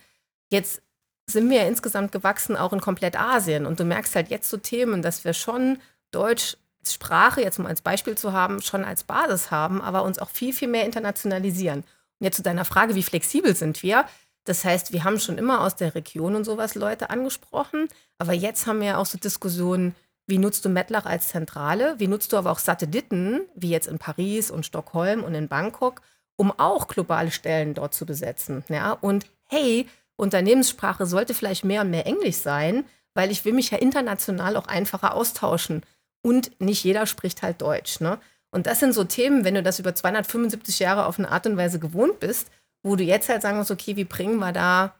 Jetzt 0.50 0.82
sind 1.28 1.50
wir 1.50 1.58
ja 1.58 1.68
insgesamt 1.68 2.12
gewachsen, 2.12 2.56
auch 2.56 2.72
in 2.72 2.80
komplett 2.80 3.18
Asien. 3.18 3.66
Und 3.66 3.80
du 3.80 3.84
merkst 3.84 4.14
halt 4.14 4.28
jetzt 4.28 4.48
so 4.48 4.56
Themen, 4.56 5.02
dass 5.02 5.24
wir 5.24 5.32
schon 5.32 5.78
Deutsch 6.10 6.56
als 6.80 6.94
Sprache, 6.94 7.42
jetzt 7.42 7.58
mal 7.58 7.68
als 7.68 7.80
Beispiel 7.80 8.16
zu 8.16 8.32
haben, 8.32 8.62
schon 8.62 8.84
als 8.84 9.02
Basis 9.02 9.50
haben, 9.50 9.82
aber 9.82 10.04
uns 10.04 10.18
auch 10.18 10.30
viel, 10.30 10.52
viel 10.52 10.68
mehr 10.68 10.84
internationalisieren. 10.84 11.80
Und 11.80 12.24
jetzt 12.24 12.36
zu 12.36 12.42
deiner 12.42 12.64
Frage, 12.64 12.94
wie 12.94 13.02
flexibel 13.02 13.56
sind 13.56 13.82
wir? 13.82 14.04
Das 14.44 14.64
heißt, 14.64 14.92
wir 14.92 15.02
haben 15.02 15.18
schon 15.18 15.38
immer 15.38 15.62
aus 15.62 15.74
der 15.74 15.96
Region 15.96 16.36
und 16.36 16.44
sowas 16.44 16.76
Leute 16.76 17.10
angesprochen, 17.10 17.88
aber 18.18 18.32
jetzt 18.32 18.68
haben 18.68 18.80
wir 18.80 18.98
auch 18.98 19.06
so 19.06 19.18
Diskussionen, 19.18 19.96
wie 20.28 20.38
nutzt 20.38 20.64
du 20.64 20.68
Mettlach 20.68 21.06
als 21.06 21.28
Zentrale? 21.28 21.94
Wie 21.98 22.08
nutzt 22.08 22.32
du 22.32 22.36
aber 22.36 22.50
auch 22.50 22.58
Satelliten, 22.58 23.42
wie 23.54 23.70
jetzt 23.70 23.86
in 23.86 23.98
Paris 23.98 24.50
und 24.50 24.66
Stockholm 24.66 25.22
und 25.22 25.34
in 25.34 25.48
Bangkok, 25.48 26.02
um 26.36 26.52
auch 26.56 26.88
globale 26.88 27.30
Stellen 27.30 27.74
dort 27.74 27.94
zu 27.94 28.06
besetzen? 28.06 28.64
Ja? 28.68 28.92
Und 28.92 29.26
hey, 29.44 29.86
Unternehmenssprache 30.16 31.06
sollte 31.06 31.34
vielleicht 31.34 31.64
mehr 31.64 31.82
und 31.82 31.90
mehr 31.90 32.06
Englisch 32.06 32.36
sein, 32.36 32.84
weil 33.14 33.30
ich 33.30 33.44
will 33.44 33.52
mich 33.52 33.70
ja 33.70 33.78
international 33.78 34.56
auch 34.56 34.66
einfacher 34.66 35.14
austauschen. 35.14 35.82
Und 36.22 36.60
nicht 36.60 36.84
jeder 36.84 37.06
spricht 37.06 37.42
halt 37.42 37.62
Deutsch. 37.62 38.00
Ne? 38.00 38.18
Und 38.50 38.66
das 38.66 38.80
sind 38.80 38.94
so 38.94 39.04
Themen, 39.04 39.44
wenn 39.44 39.54
du 39.54 39.62
das 39.62 39.78
über 39.78 39.94
275 39.94 40.78
Jahre 40.78 41.06
auf 41.06 41.18
eine 41.18 41.30
Art 41.30 41.46
und 41.46 41.56
Weise 41.56 41.78
gewohnt 41.78 42.20
bist, 42.20 42.50
wo 42.82 42.96
du 42.96 43.04
jetzt 43.04 43.28
halt 43.28 43.42
sagen 43.42 43.58
musst, 43.58 43.70
okay, 43.70 43.96
wie 43.96 44.04
bringen 44.04 44.38
wir 44.38 44.52
da 44.52 44.94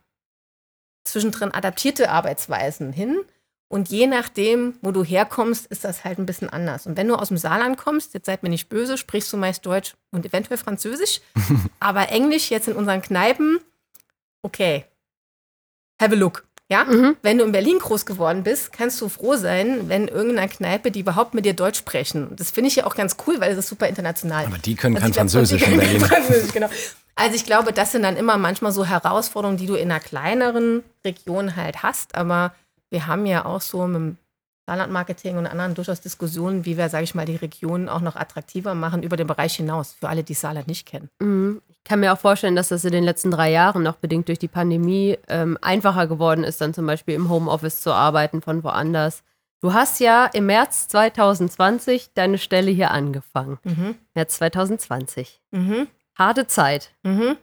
zwischendrin 1.05 1.53
adaptierte 1.53 2.11
Arbeitsweisen 2.11 2.93
hin? 2.93 3.19
Und 3.69 3.89
je 3.89 4.07
nachdem, 4.07 4.79
wo 4.81 4.93
du 4.93 5.03
herkommst, 5.03 5.67
ist 5.67 5.85
das 5.85 6.05
halt 6.05 6.19
ein 6.19 6.27
bisschen 6.27 6.49
anders. 6.49 6.87
Und 6.87 6.97
wenn 6.97 7.09
du 7.09 7.17
aus 7.17 7.29
dem 7.29 7.37
Saarland 7.37 7.77
kommst, 7.77 8.15
jetzt 8.15 8.27
seid 8.27 8.43
mir 8.43 8.49
nicht 8.49 8.69
böse, 8.69 8.97
sprichst 8.97 9.33
du 9.33 9.37
meist 9.37 9.67
Deutsch 9.67 9.95
und 10.13 10.25
eventuell 10.25 10.59
Französisch, 10.59 11.21
aber 11.81 12.11
Englisch 12.11 12.51
jetzt 12.51 12.69
in 12.69 12.77
unseren 12.77 13.03
Kneipen, 13.03 13.59
okay, 14.43 14.85
have 16.01 16.15
a 16.15 16.19
look. 16.19 16.45
Ja, 16.69 16.85
mhm. 16.85 17.17
wenn 17.23 17.39
du 17.39 17.45
in 17.45 17.53
Berlin 17.53 17.79
groß 17.79 18.07
geworden 18.07 18.43
bist, 18.43 18.73
kannst 18.73 19.01
du 19.01 19.09
froh 19.09 19.37
sein, 19.37 19.89
wenn 19.89 20.09
irgendeiner 20.09 20.49
Kneipe, 20.49 20.91
die 20.91 21.01
überhaupt 21.01 21.33
mit 21.33 21.45
dir 21.45 21.55
Deutsch 21.55 21.79
sprechen. 21.79 22.35
Das 22.35 22.51
finde 22.51 22.69
ich 22.69 22.77
ja 22.77 22.87
auch 22.87 22.97
ganz 22.97 23.17
cool, 23.27 23.41
weil 23.41 23.53
es 23.53 23.59
ist 23.59 23.69
super 23.69 23.87
international. 23.89 24.47
Aber 24.47 24.59
die 24.59 24.75
können 24.75 24.97
also 24.97 25.07
kein 25.07 25.15
Französisch 25.15 25.63
in 25.63 25.79
Berlin. 25.79 26.01
Französisch, 26.01 26.53
genau. 26.53 26.69
Also 27.15 27.37
ich 27.37 27.45
glaube, 27.45 27.73
das 27.73 27.93
sind 27.93 28.03
dann 28.03 28.17
immer 28.17 28.37
manchmal 28.37 28.73
so 28.73 28.85
Herausforderungen, 28.85 29.59
die 29.59 29.67
du 29.67 29.75
in 29.75 29.91
einer 29.91 30.01
kleineren 30.01 30.83
Region 31.05 31.55
halt 31.55 31.85
hast. 31.85 32.17
Aber 32.17 32.53
wir 32.91 33.07
haben 33.07 33.27
ja 33.27 33.45
auch 33.45 33.61
so 33.61 33.87
mit 33.87 34.17
Saarland-Marketing 34.67 35.39
und 35.39 35.47
anderen 35.47 35.75
durchaus 35.75 36.01
Diskussionen, 36.01 36.65
wie 36.65 36.77
wir, 36.77 36.89
sage 36.89 37.05
ich 37.05 37.15
mal, 37.15 37.25
die 37.25 37.37
Regionen 37.37 37.89
auch 37.89 38.01
noch 38.01 38.17
attraktiver 38.17 38.75
machen 38.75 39.03
über 39.03 39.17
den 39.17 39.29
Bereich 39.29 39.55
hinaus, 39.55 39.93
für 39.93 40.09
alle, 40.09 40.25
die 40.25 40.35
Saarland 40.35 40.67
nicht 40.67 40.87
kennen. 40.87 41.09
Mhm. 41.21 41.63
Ich 41.69 41.85
kann 41.85 42.01
mir 42.01 42.13
auch 42.13 42.19
vorstellen, 42.19 42.57
dass 42.57 42.69
das 42.69 42.85
in 42.85 42.91
den 42.91 43.05
letzten 43.05 43.31
drei 43.31 43.51
Jahren 43.53 43.85
noch 43.85 43.97
bedingt 43.97 44.27
durch 44.27 44.41
die 44.41 44.49
Pandemie 44.49 45.19
ähm, 45.29 45.57
einfacher 45.63 46.09
geworden 46.09 46.43
ist, 46.43 46.61
dann 46.61 46.75
zum 46.75 46.85
Beispiel 46.85 47.15
im 47.15 47.29
Homeoffice 47.29 47.81
zu 47.81 47.93
arbeiten 47.93 48.43
von 48.43 48.65
woanders. 48.65 49.23
Du 49.61 49.73
hast 49.73 50.01
ja 50.01 50.27
im 50.27 50.47
März 50.47 50.89
2020 50.89 52.11
deine 52.15 52.39
Stelle 52.39 52.73
hier 52.73 52.91
angefangen. 52.91 53.59
Mhm. 53.63 53.95
März 54.15 54.37
2020. 54.37 55.41
Mhm. 55.53 55.87
Harte 56.19 56.49
Zeit. 56.49 56.91
Mhm. 57.05 57.37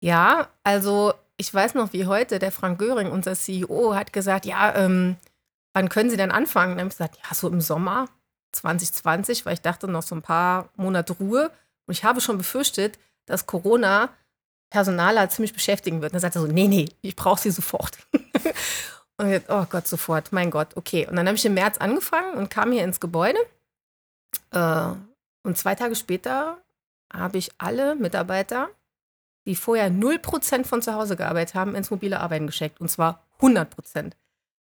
Ja, 0.00 0.48
also 0.62 1.14
ich 1.38 1.52
weiß 1.52 1.74
noch 1.74 1.92
wie 1.94 2.06
heute, 2.06 2.38
der 2.38 2.52
Frank 2.52 2.78
Göring, 2.78 3.10
unser 3.10 3.34
CEO, 3.34 3.94
hat 3.94 4.12
gesagt, 4.12 4.44
ja, 4.44 4.74
ähm, 4.74 5.16
wann 5.76 5.90
können 5.90 6.08
Sie 6.08 6.16
denn 6.16 6.30
anfangen? 6.30 6.72
Und 6.72 6.78
dann 6.78 6.86
habe 6.86 6.88
ich 6.88 6.96
gesagt, 6.96 7.18
ja, 7.22 7.34
so 7.34 7.48
im 7.48 7.60
Sommer 7.60 8.08
2020, 8.52 9.44
weil 9.44 9.52
ich 9.52 9.60
dachte 9.60 9.86
noch 9.88 10.02
so 10.02 10.14
ein 10.14 10.22
paar 10.22 10.70
Monate 10.76 11.12
Ruhe. 11.12 11.50
Und 11.84 11.92
ich 11.92 12.02
habe 12.02 12.22
schon 12.22 12.38
befürchtet, 12.38 12.98
dass 13.26 13.44
Corona 13.44 14.08
Personaler 14.70 15.28
ziemlich 15.28 15.52
beschäftigen 15.52 16.00
wird. 16.00 16.12
Und 16.12 16.14
dann 16.14 16.22
sagt 16.22 16.34
er 16.34 16.40
so, 16.40 16.48
nee, 16.48 16.66
nee, 16.66 16.88
ich 17.02 17.14
brauche 17.14 17.42
sie 17.42 17.50
sofort. 17.50 17.98
und 19.18 19.28
jetzt, 19.28 19.50
oh 19.50 19.66
Gott, 19.68 19.86
sofort, 19.86 20.32
mein 20.32 20.50
Gott, 20.50 20.78
okay. 20.78 21.06
Und 21.06 21.16
dann 21.16 21.26
habe 21.26 21.36
ich 21.36 21.44
im 21.44 21.52
März 21.52 21.76
angefangen 21.76 22.38
und 22.38 22.48
kam 22.48 22.72
hier 22.72 22.82
ins 22.82 22.98
Gebäude. 22.98 23.38
Äh, 24.52 24.92
und 25.42 25.58
zwei 25.58 25.74
Tage 25.74 25.94
später 25.94 26.56
habe 27.12 27.36
ich 27.36 27.50
alle 27.58 27.96
Mitarbeiter, 27.96 28.70
die 29.46 29.54
vorher 29.54 29.90
0% 29.90 30.64
von 30.64 30.80
zu 30.80 30.94
Hause 30.94 31.16
gearbeitet 31.16 31.54
haben, 31.54 31.74
ins 31.74 31.90
mobile 31.90 32.18
Arbeiten 32.18 32.46
geschickt. 32.46 32.80
Und 32.80 32.88
zwar 32.88 33.26
100%. 33.40 34.12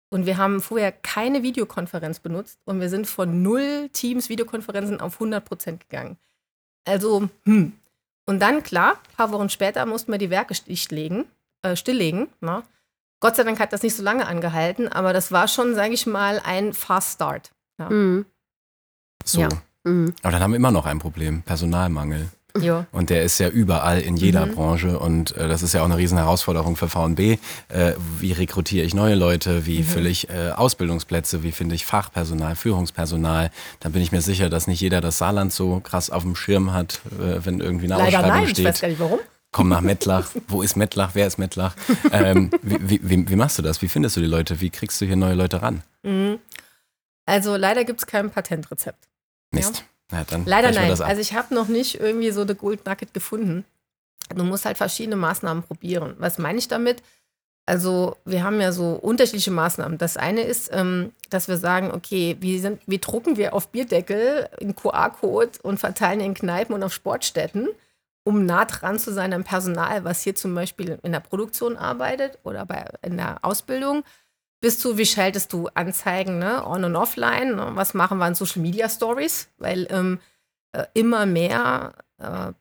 Und 0.10 0.26
wir 0.26 0.38
haben 0.38 0.62
vorher 0.62 0.92
keine 0.92 1.44
Videokonferenz 1.44 2.20
benutzt 2.20 2.60
und 2.66 2.80
wir 2.80 2.90
sind 2.90 3.08
von 3.08 3.42
null 3.42 3.90
Teams 3.92 4.30
Videokonferenzen 4.30 5.02
auf 5.02 5.16
100 5.16 5.44
Prozent 5.44 5.82
gegangen. 5.82 6.18
Also, 6.86 7.30
hm. 7.46 7.74
Und 8.26 8.40
dann, 8.42 8.64
klar, 8.64 8.94
ein 8.94 9.16
paar 9.16 9.32
Wochen 9.32 9.50
später 9.50 9.86
mussten 9.86 10.12
wir 10.12 10.20
die 10.20 10.30
Werke 10.30 10.54
stilllegen. 10.54 11.26
Äh, 11.62 11.76
stilllegen 11.76 12.28
ne? 12.42 12.64
Gott 13.20 13.36
sei 13.36 13.44
Dank 13.44 13.60
hat 13.60 13.74
das 13.74 13.84
nicht 13.84 13.96
so 13.96 14.04
lange 14.04 14.28
angehalten, 14.28 14.88
aber 14.88 15.12
das 15.12 15.32
war 15.32 15.48
schon, 15.48 15.74
sage 15.76 15.94
ich 15.94 16.06
mal, 16.06 16.40
ein 16.44 16.74
Fast 16.74 17.16
Start. 17.16 17.52
Ja. 17.80 17.90
Mhm. 17.90 18.26
So. 19.24 19.42
Ja. 19.42 19.50
Mhm. 19.84 20.14
Aber 20.22 20.32
dann 20.32 20.42
haben 20.42 20.52
wir 20.52 20.58
immer 20.58 20.72
noch 20.72 20.86
ein 20.86 21.00
Problem, 21.00 21.42
Personalmangel. 21.42 22.30
Jo. 22.62 22.86
Und 22.92 23.10
der 23.10 23.24
ist 23.24 23.40
ja 23.40 23.50
überall 23.50 24.02
in 24.02 24.18
jeder 24.18 24.46
mhm. 24.46 24.56
Branche 24.56 25.00
und 25.00 25.36
äh, 25.36 25.48
das 25.48 25.62
ist 25.62 25.74
ja 25.74 25.82
auch 25.82 25.86
eine 25.86 25.98
riesen 25.98 26.18
Herausforderung 26.18 26.76
für 26.76 26.90
VNB. 26.90 27.20
Äh, 27.20 27.38
wie 28.20 28.32
rekrutiere 28.32 28.86
ich 28.86 28.94
neue 28.94 29.16
Leute? 29.16 29.66
Wie 29.66 29.80
mhm. 29.80 29.84
fülle 29.84 30.10
ich 30.10 30.30
äh, 30.30 30.52
Ausbildungsplätze? 30.52 31.44
Wie 31.44 31.52
finde 31.52 31.76
ich 31.76 31.86
Fachpersonal, 31.86 32.56
Führungspersonal? 32.56 33.52
Dann 33.80 33.92
bin 33.92 34.02
ich 34.02 34.12
mir 34.12 34.22
sicher, 34.22 34.50
dass 34.50 34.68
nicht 34.68 34.82
jeder 34.82 35.02
das 35.02 35.18
Saarland 35.18 35.54
so 35.54 35.80
krass 35.80 36.10
auf 36.10 36.24
dem 36.24 36.36
Schirm 36.36 36.74
hat, 36.74 37.02
äh, 37.20 37.46
wenn 37.46 37.60
irgendwie 37.60 37.86
eine 37.86 38.04
Leider 38.04 38.20
Ausschreibung 38.20 38.30
nein. 38.30 38.46
steht. 38.48 38.60
Ich 38.60 38.66
weiß 38.66 38.82
gar 38.82 38.88
nicht 38.90 39.00
warum. 39.00 39.20
Komm 39.52 39.70
nach 39.70 39.82
Mettlach. 39.82 40.30
Wo 40.48 40.62
ist 40.62 40.76
Mettlach? 40.76 41.12
Wer 41.14 41.28
ist 41.28 41.38
Mettlach? 41.38 41.76
Ähm, 42.12 42.52
wie, 42.62 43.00
wie, 43.04 43.30
wie, 43.30 43.36
machst 43.36 43.58
du 43.58 43.62
das? 43.62 43.82
Wie 43.82 43.88
findest 43.88 44.16
du 44.16 44.22
die 44.22 44.28
Leute? 44.28 44.62
Wie 44.62 44.70
kriegst 44.70 45.00
du 45.02 45.06
hier 45.06 45.16
neue 45.16 45.34
Leute 45.34 45.62
ran? 45.62 45.84
Mhm. 46.04 46.40
Also 47.26 47.58
leider 47.58 47.84
gibt 47.84 48.00
es 48.00 48.08
kein 48.08 48.32
Patentrezept. 48.32 49.08
Mist. 49.52 49.78
Ja? 49.78 49.84
Ja, 50.12 50.26
Leider 50.46 50.72
nein. 50.72 50.90
Also 50.90 51.22
ich 51.22 51.34
habe 51.34 51.54
noch 51.54 51.68
nicht 51.68 52.00
irgendwie 52.00 52.32
so 52.32 52.42
eine 52.42 52.56
Gold 52.56 52.86
Nugget 52.86 53.14
gefunden. 53.14 53.66
Du 54.36 54.44
musst 54.44 54.66
halt 54.66 54.78
verschiedene 54.78 55.16
Maßnahmen 55.16 55.64
probieren. 55.64 56.16
Was 56.18 56.38
meine 56.38 56.60
ich 56.60 56.68
damit? 56.68 57.02
Also 57.66 58.16
wir 58.24 58.44
haben 58.44 58.62
ja 58.62 58.72
so 58.72 58.94
unterschiedliche 58.94 59.52
Maßnahmen. 59.52 59.98
Das 59.98 60.16
eine 60.16 60.42
ist, 60.42 60.70
ähm, 60.72 61.12
dass 61.30 61.50
wir 61.50 61.58
sagen, 61.58 61.92
okay, 61.92 62.38
wie, 62.40 62.60
sind, 62.60 62.82
wie 62.88 63.00
drucken 63.00 63.36
wir 63.36 63.54
auf 63.54 63.70
Bierdeckel 63.70 64.50
einen 64.62 64.76
QR-Code 64.76 65.60
und 65.64 65.78
verteilen 65.78 66.22
in 66.22 66.34
Kneipen 66.34 66.74
und 66.74 66.84
auf 66.84 66.94
Sportstätten, 66.94 67.68
um 68.24 68.46
nah 68.46 68.64
dran 68.64 69.00
zu 69.00 69.12
sein 69.12 69.34
am 69.34 69.44
Personal, 69.44 70.06
was 70.06 70.24
hier 70.24 70.34
zum 70.34 70.56
Beispiel 70.56 70.98
in 71.04 71.12
der 71.12 71.20
Produktion 71.20 71.76
arbeitet 71.76 72.40
oder 72.44 72.66
bei, 72.66 72.86
in 73.02 73.18
der 73.18 73.40
Ausbildung 73.42 74.04
bis 74.60 74.80
zu, 74.80 74.98
wie 74.98 75.06
schaltest 75.06 75.54
du 75.54 75.70
Anzeigen, 75.74 76.40
ne? 76.40 76.66
on 76.66 76.84
und 76.84 76.96
offline, 76.96 77.56
ne? 77.56 77.72
was 77.74 77.94
machen 77.94 78.18
wir 78.18 78.28
in 78.28 78.36
Social 78.36 78.62
Media 78.62 78.90
Stories, 78.90 79.50
weil 79.58 79.88
ähm, 79.92 80.20
äh, 80.72 80.86
immer 80.94 81.26
mehr 81.26 81.94
äh, 82.18 82.54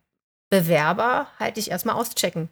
Bewerber 0.50 1.26
halt 1.38 1.56
dich 1.56 1.70
erstmal 1.70 1.96
auschecken. 1.96 2.48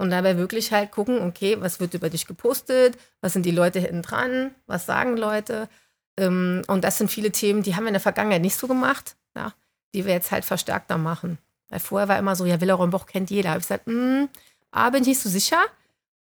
Und 0.00 0.10
dabei 0.10 0.36
wirklich 0.36 0.72
halt 0.72 0.92
gucken, 0.92 1.20
okay, 1.22 1.60
was 1.60 1.80
wird 1.80 1.94
über 1.94 2.08
dich 2.08 2.26
gepostet, 2.26 2.96
was 3.20 3.32
sind 3.32 3.44
die 3.44 3.50
Leute 3.50 3.80
hinten 3.80 4.02
dran, 4.02 4.54
was 4.66 4.86
sagen 4.86 5.16
Leute. 5.16 5.68
Ähm, 6.16 6.62
und 6.68 6.84
das 6.84 6.98
sind 6.98 7.10
viele 7.10 7.32
Themen, 7.32 7.64
die 7.64 7.74
haben 7.74 7.82
wir 7.82 7.88
in 7.88 7.94
der 7.94 8.00
Vergangenheit 8.00 8.42
nicht 8.42 8.56
so 8.56 8.68
gemacht, 8.68 9.16
ja, 9.34 9.52
die 9.94 10.04
wir 10.04 10.12
jetzt 10.12 10.30
halt 10.30 10.44
verstärkter 10.44 10.98
machen. 10.98 11.38
Weil 11.68 11.80
vorher 11.80 12.08
war 12.08 12.18
immer 12.18 12.36
so, 12.36 12.46
ja, 12.46 12.60
Villaron-Boch 12.60 13.06
kennt 13.06 13.30
jeder. 13.30 13.50
Habe 13.50 13.58
ich 13.58 13.64
gesagt, 13.64 13.86
hm, 13.86 14.28
A, 14.70 14.90
bin 14.90 15.02
ich 15.02 15.08
nicht 15.08 15.20
so 15.20 15.28
sicher. 15.28 15.62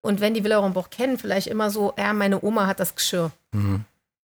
Und 0.07 0.21
wenn 0.21 0.33
die 0.33 0.45
Villaron-Boch 0.45 0.89
kennen, 0.89 1.17
vielleicht 1.17 1.47
immer 1.47 1.69
so, 1.69 1.93
ja, 1.97 2.13
meine 2.13 2.41
Oma 2.41 2.65
hat 2.65 2.79
das 2.79 2.95
Geschirr. 2.95 3.29
Mhm. 3.51 3.83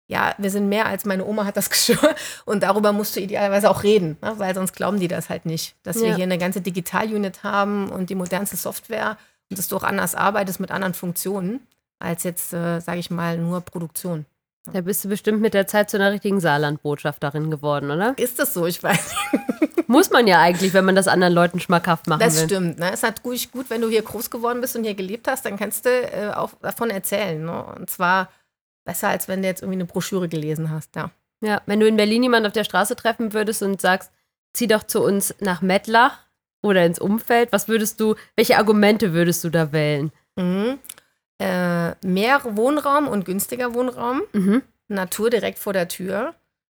Ja, 0.10 0.36
wir 0.38 0.52
sind 0.52 0.68
mehr 0.68 0.88
als 0.88 1.06
meine 1.06 1.24
Oma 1.24 1.46
hat 1.46 1.56
das 1.56 1.70
Geschirr. 1.70 2.15
Und 2.44 2.63
darüber 2.63 2.92
musst 2.92 3.15
du 3.15 3.22
idealerweise 3.22 3.70
auch 3.70 3.84
reden, 3.84 4.18
ne? 4.22 4.34
weil 4.36 4.54
sonst 4.54 4.74
glauben 4.74 5.00
die 5.00 5.08
das 5.08 5.30
halt 5.30 5.46
nicht. 5.46 5.78
Dass 5.84 5.96
ja. 5.96 6.08
wir 6.08 6.15
hier 6.15 6.26
eine 6.26 6.38
ganze 6.38 6.60
Digital-Unit 6.60 7.44
haben 7.44 7.89
und 7.89 8.10
die 8.10 8.15
modernste 8.15 8.58
Software 8.58 9.18
und 9.50 9.58
dass 9.58 9.70
du 9.70 9.78
auch 9.78 9.84
anders 9.84 10.15
arbeitest 10.15 10.60
mit 10.60 10.70
anderen 10.70 10.94
Funktionen, 10.94 11.62
als 11.98 12.24
jetzt, 12.24 12.52
äh, 12.52 12.82
sage 12.82 13.00
ich 13.00 13.10
mal, 13.10 13.38
nur 13.38 13.62
Produktion. 13.62 14.26
Da 14.72 14.82
bist 14.82 15.04
du 15.04 15.10
bestimmt 15.10 15.41
mit 15.41 15.54
der 15.54 15.67
Zeit 15.67 15.89
zu 15.89 15.98
einer 15.98 16.12
richtigen 16.12 16.39
Saarland-Botschafterin 16.39 17.50
geworden, 17.50 17.89
oder? 17.91 18.13
Ist 18.17 18.39
das 18.39 18.54
so? 18.54 18.65
Ich 18.65 18.82
weiß 18.84 19.13
nicht. 19.32 19.88
Muss 19.89 20.12
man 20.12 20.28
ja 20.28 20.39
eigentlich, 20.39 20.74
wenn 20.74 20.86
man 20.86 20.95
das 20.95 21.08
anderen 21.08 21.34
Leuten 21.34 21.60
schmackhaft 21.60 22.06
machen 22.08 22.19
Das 22.19 22.38
will. 22.38 22.45
stimmt. 22.45 22.78
Ne? 22.80 22.91
Es 22.91 23.02
hat 23.02 23.24
gut, 23.24 23.52
gut, 23.52 23.69
wenn 23.69 23.82
du 23.82 23.89
hier 23.89 24.04
groß 24.04 24.30
geworden 24.30 24.62
bist 24.62 24.76
und 24.76 24.84
hier 24.84 24.93
gelebt 24.93 25.28
hast, 25.28 25.45
dann 25.45 25.58
kannst 25.58 25.86
du 25.86 25.89
äh, 25.89 26.32
auch 26.36 26.52
davon 26.62 26.91
erzählen. 26.91 27.43
Ne? 27.43 27.63
Und 27.76 27.89
zwar 27.89 28.30
besser, 28.86 29.08
als 29.10 29.28
wenn 29.28 29.41
du 29.41 29.48
jetzt 29.48 29.62
irgendwie 29.62 29.78
eine 29.78 29.86
Broschüre 29.86 30.30
gelesen 30.30 30.69
hast. 30.69 30.95
Ja. 30.95 31.10
Ja, 31.41 31.62
wenn 31.65 31.80
du 31.80 31.88
in 31.88 31.95
Berlin 31.98 32.22
jemanden 32.22 32.48
auf 32.48 32.54
der 32.54 32.65
Straße 32.65 32.95
treffen 32.95 33.34
würdest 33.34 33.63
und 33.63 33.82
sagst, 33.82 34.12
zieh 34.54 34.67
doch 34.67 34.84
zu 34.84 35.02
uns 35.02 35.34
nach 35.39 35.62
Mettlach 35.62 36.17
oder 36.62 36.86
ins 36.86 37.00
Umfeld, 37.00 37.52
was 37.52 37.67
würdest 37.67 38.00
du, 38.00 38.15
welche 38.36 38.58
Argumente 38.58 39.13
würdest 39.13 39.43
du 39.43 39.50
da 39.50 39.72
wählen? 39.72 40.12
Mhm. 40.36 40.78
Äh, 41.39 41.95
mehr 42.06 42.41
Wohnraum 42.43 43.08
und 43.08 43.25
günstiger 43.25 43.73
Wohnraum. 43.73 44.21
Mhm. 44.34 44.62
Natur 44.88 45.30
direkt 45.30 45.60
vor 45.60 45.73
der 45.73 45.88
Tür. 45.88 46.36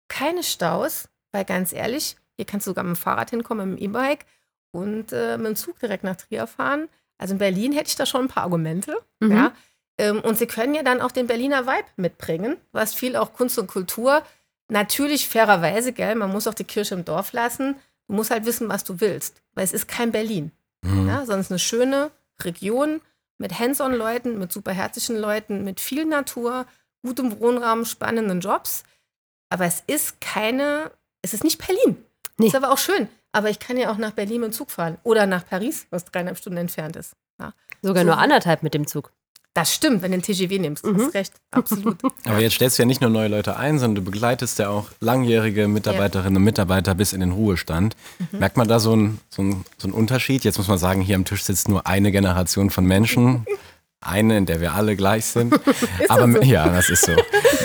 Keine 0.09 0.43
Staus, 0.43 1.09
weil 1.33 1.45
ganz 1.45 1.73
ehrlich, 1.73 2.17
hier 2.37 2.45
kannst 2.47 2.67
du 2.67 2.71
sogar 2.71 2.85
mit 2.85 2.97
dem 2.97 3.01
Fahrrad 3.01 3.31
hinkommen, 3.31 3.71
mit 3.71 3.81
dem 3.81 3.85
E-Bike 3.91 4.27
und 4.71 5.13
äh, 5.13 5.37
mit 5.39 5.47
dem 5.47 5.57
Zug 5.57 5.79
direkt 5.81 6.05
nach 6.05 6.17
Trier 6.17 6.47
fahren. 6.47 6.89
Also 7.19 7.33
in 7.35 7.39
Berlin 7.39 7.73
hätte 7.73 7.89
ich 7.89 7.97
da 7.97 8.07
schon 8.07 8.23
ein 8.23 8.29
paar 8.29 8.45
Argumente. 8.45 8.97
Mhm. 9.21 9.33
Ja. 9.33 9.53
Ähm, 9.99 10.21
und 10.21 10.39
sie 10.39 10.47
können 10.47 10.75
ja 10.75 10.83
dann 10.83 11.01
auch 11.01 11.13
den 11.13 11.27
Berliner 11.27 11.67
Vibe 11.67 11.89
mitbringen, 11.97 12.57
was 12.73 12.95
viel 12.95 13.17
auch 13.17 13.33
Kunst 13.33 13.59
und 13.59 13.67
Kultur. 13.67 14.23
Natürlich 14.69 15.29
fairerweise, 15.29 15.93
gell, 15.93 16.15
man 16.15 16.31
muss 16.31 16.47
auch 16.47 16.55
die 16.55 16.65
Kirche 16.65 16.95
im 16.95 17.05
Dorf 17.05 17.33
lassen. 17.33 17.77
Du 18.09 18.15
musst 18.15 18.31
halt 18.31 18.47
wissen, 18.47 18.69
was 18.69 18.85
du 18.85 19.01
willst, 19.01 19.43
weil 19.55 19.65
es 19.65 19.73
ist 19.73 19.89
kein 19.89 20.13
Berlin, 20.13 20.53
Mhm. 20.83 21.09
ja, 21.09 21.19
sondern 21.21 21.41
es 21.41 21.47
ist 21.47 21.53
eine 21.53 21.59
schöne 21.59 22.11
Region 22.43 23.01
mit 23.43 23.59
Hands-on-Leuten, 23.59 24.39
mit 24.39 24.53
super 24.53 24.73
herzlichen 24.73 25.17
Leuten, 25.17 25.65
mit 25.65 25.81
viel 25.81 26.07
Natur, 26.07 26.65
gutem 27.05 27.39
Wohnraum, 27.41 27.85
spannenden 27.85 28.41
Jobs. 28.41 28.85
Aber 29.51 29.67
es 29.67 29.83
ist 29.87 30.21
keine, 30.21 30.93
es 31.23 31.35
ist 31.35 31.45
nicht 31.45 31.59
Berlin. 31.67 32.03
Nee. 32.39 32.47
Ist 32.47 32.55
aber 32.55 32.71
auch 32.71 32.79
schön. 32.79 33.09
Aber 33.33 33.51
ich 33.51 33.59
kann 33.59 33.77
ja 33.77 33.91
auch 33.91 33.99
nach 33.99 34.13
Berlin 34.13 34.41
mit 34.41 34.53
dem 34.53 34.55
Zug 34.55 34.71
fahren 34.71 34.97
oder 35.03 35.27
nach 35.27 35.45
Paris, 35.45 35.87
was 35.91 36.05
dreieinhalb 36.05 36.39
Stunden 36.39 36.59
entfernt 36.59 36.97
ist. 36.97 37.15
Ja. 37.41 37.53
Sogar 37.83 38.05
So. 38.05 38.11
nur 38.11 38.19
anderthalb 38.19 38.63
mit 38.63 38.75
dem 38.75 38.87
Zug. 38.87 39.13
Das 39.55 39.75
stimmt, 39.75 40.01
wenn 40.01 40.13
du 40.13 40.19
den 40.19 40.23
TGW 40.23 40.59
nimmst. 40.59 40.85
Mhm. 40.85 40.99
hast 40.99 41.15
recht, 41.15 41.33
absolut. 41.51 41.99
Aber 42.25 42.41
jetzt 42.41 42.55
stellst 42.55 42.79
du 42.79 42.83
ja 42.83 42.87
nicht 42.87 43.03
nur 43.03 43.11
neue 43.11 43.29
Leute 43.29 43.57
ein, 43.57 43.79
sondern 43.79 44.05
du 44.05 44.11
begleitest 44.11 44.59
ja 44.59 44.71
auch 44.71 44.87
langjährige 45.01 45.69
Mitarbeiterinnen 45.69 46.37
und 46.37 46.45
Mitarbeiter 46.45 46.95
bis 46.95 47.13
in 47.13 47.21
den 47.21 47.33
Ruhestand. 47.33 47.95
Mhm. 48.19 48.39
Merkt 48.39 48.57
man 48.57 48.67
da 48.67 48.81
so 48.81 48.93
einen 48.93 49.21
so 49.29 49.43
so 49.77 49.89
einen 49.89 49.93
Unterschied? 49.93 50.45
Jetzt 50.45 50.57
muss 50.57 50.69
man 50.69 50.79
sagen, 50.79 51.03
hier 51.03 51.17
am 51.17 51.27
Tisch 51.27 51.43
sitzt 51.45 51.69
nur 51.69 51.87
eine 51.87 52.13
Generation 52.13 52.71
von 52.71 52.85
Menschen. 52.85 53.47
Eine, 54.05 54.37
in 54.37 54.47
der 54.47 54.61
wir 54.61 54.75
alle 54.75 54.97
gleich 54.97 55.27
sind. 55.27 55.55
Aber 56.09 56.29
so? 56.33 56.43
ja, 56.43 56.69
das 56.69 56.91
ist 56.91 57.07
so. 57.07 57.13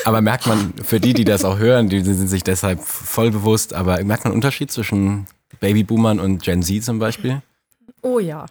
Aber 0.06 0.22
merkt 0.22 0.46
man, 0.46 0.72
für 0.84 1.00
die, 1.00 1.16
die 1.16 1.26
das 1.26 1.44
auch 1.44 1.58
hören, 1.58 1.90
die 1.90 2.04
sind 2.04 2.28
sich 2.28 2.44
deshalb 2.44 2.80
voll 2.80 3.32
bewusst, 3.32 3.74
aber 3.74 4.04
merkt 4.04 4.24
man 4.24 4.34
einen 4.34 4.38
Unterschied 4.38 4.72
zwischen 4.72 5.26
Babyboomern 5.62 6.20
und 6.20 6.44
Gen 6.44 6.62
Z 6.62 6.84
zum 6.84 7.00
Beispiel? 7.00 7.42
Oh 8.04 8.20
ja. 8.20 8.46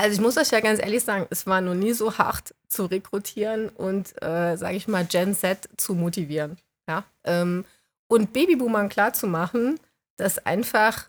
Also 0.00 0.14
ich 0.14 0.20
muss 0.20 0.36
euch 0.36 0.50
ja 0.50 0.60
ganz 0.60 0.80
ehrlich 0.80 1.04
sagen, 1.04 1.26
es 1.30 1.46
war 1.46 1.60
noch 1.60 1.74
nie 1.74 1.92
so 1.92 2.16
hart 2.18 2.54
zu 2.68 2.86
rekrutieren 2.86 3.68
und, 3.68 4.20
äh, 4.22 4.56
sage 4.56 4.76
ich 4.76 4.88
mal, 4.88 5.04
Gen 5.04 5.34
Z 5.34 5.68
zu 5.76 5.94
motivieren. 5.94 6.58
Ja? 6.88 7.04
Ähm, 7.24 7.64
und 8.08 8.32
Babyboomern 8.32 8.88
klarzumachen, 8.88 9.78
dass 10.16 10.38
einfach 10.44 11.08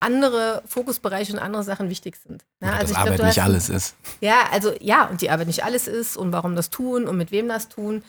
andere 0.00 0.62
Fokusbereiche 0.66 1.32
und 1.32 1.38
andere 1.38 1.62
Sachen 1.64 1.88
wichtig 1.88 2.16
sind. 2.16 2.44
Ja, 2.62 2.72
dass 2.72 2.80
also 2.80 2.92
ich 2.92 2.98
Arbeit 2.98 3.14
glaub, 3.14 3.20
du 3.20 3.26
nicht 3.26 3.38
hast- 3.38 3.44
alles 3.44 3.68
ist. 3.70 3.94
Ja, 4.20 4.48
also 4.52 4.72
ja, 4.80 5.06
und 5.06 5.20
die 5.22 5.30
Arbeit 5.30 5.46
nicht 5.46 5.64
alles 5.64 5.88
ist 5.88 6.16
und 6.16 6.30
warum 6.32 6.56
das 6.56 6.70
tun 6.70 7.08
und 7.08 7.16
mit 7.16 7.30
wem 7.30 7.48
das 7.48 7.68
tun. 7.68 8.04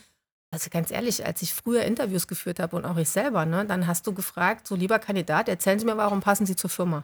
Also 0.51 0.69
ganz 0.69 0.91
ehrlich, 0.91 1.25
als 1.25 1.41
ich 1.41 1.53
früher 1.53 1.83
Interviews 1.83 2.27
geführt 2.27 2.59
habe 2.59 2.75
und 2.75 2.85
auch 2.85 2.97
ich 2.97 3.09
selber, 3.09 3.45
ne, 3.45 3.65
dann 3.65 3.87
hast 3.87 4.05
du 4.07 4.13
gefragt, 4.13 4.67
so 4.67 4.75
lieber 4.75 4.99
Kandidat, 4.99 5.47
erzählen 5.49 5.79
Sie 5.79 5.85
mir, 5.85 5.97
warum 5.97 6.21
passen 6.21 6.45
Sie 6.45 6.55
zur 6.55 6.69
Firma? 6.69 7.03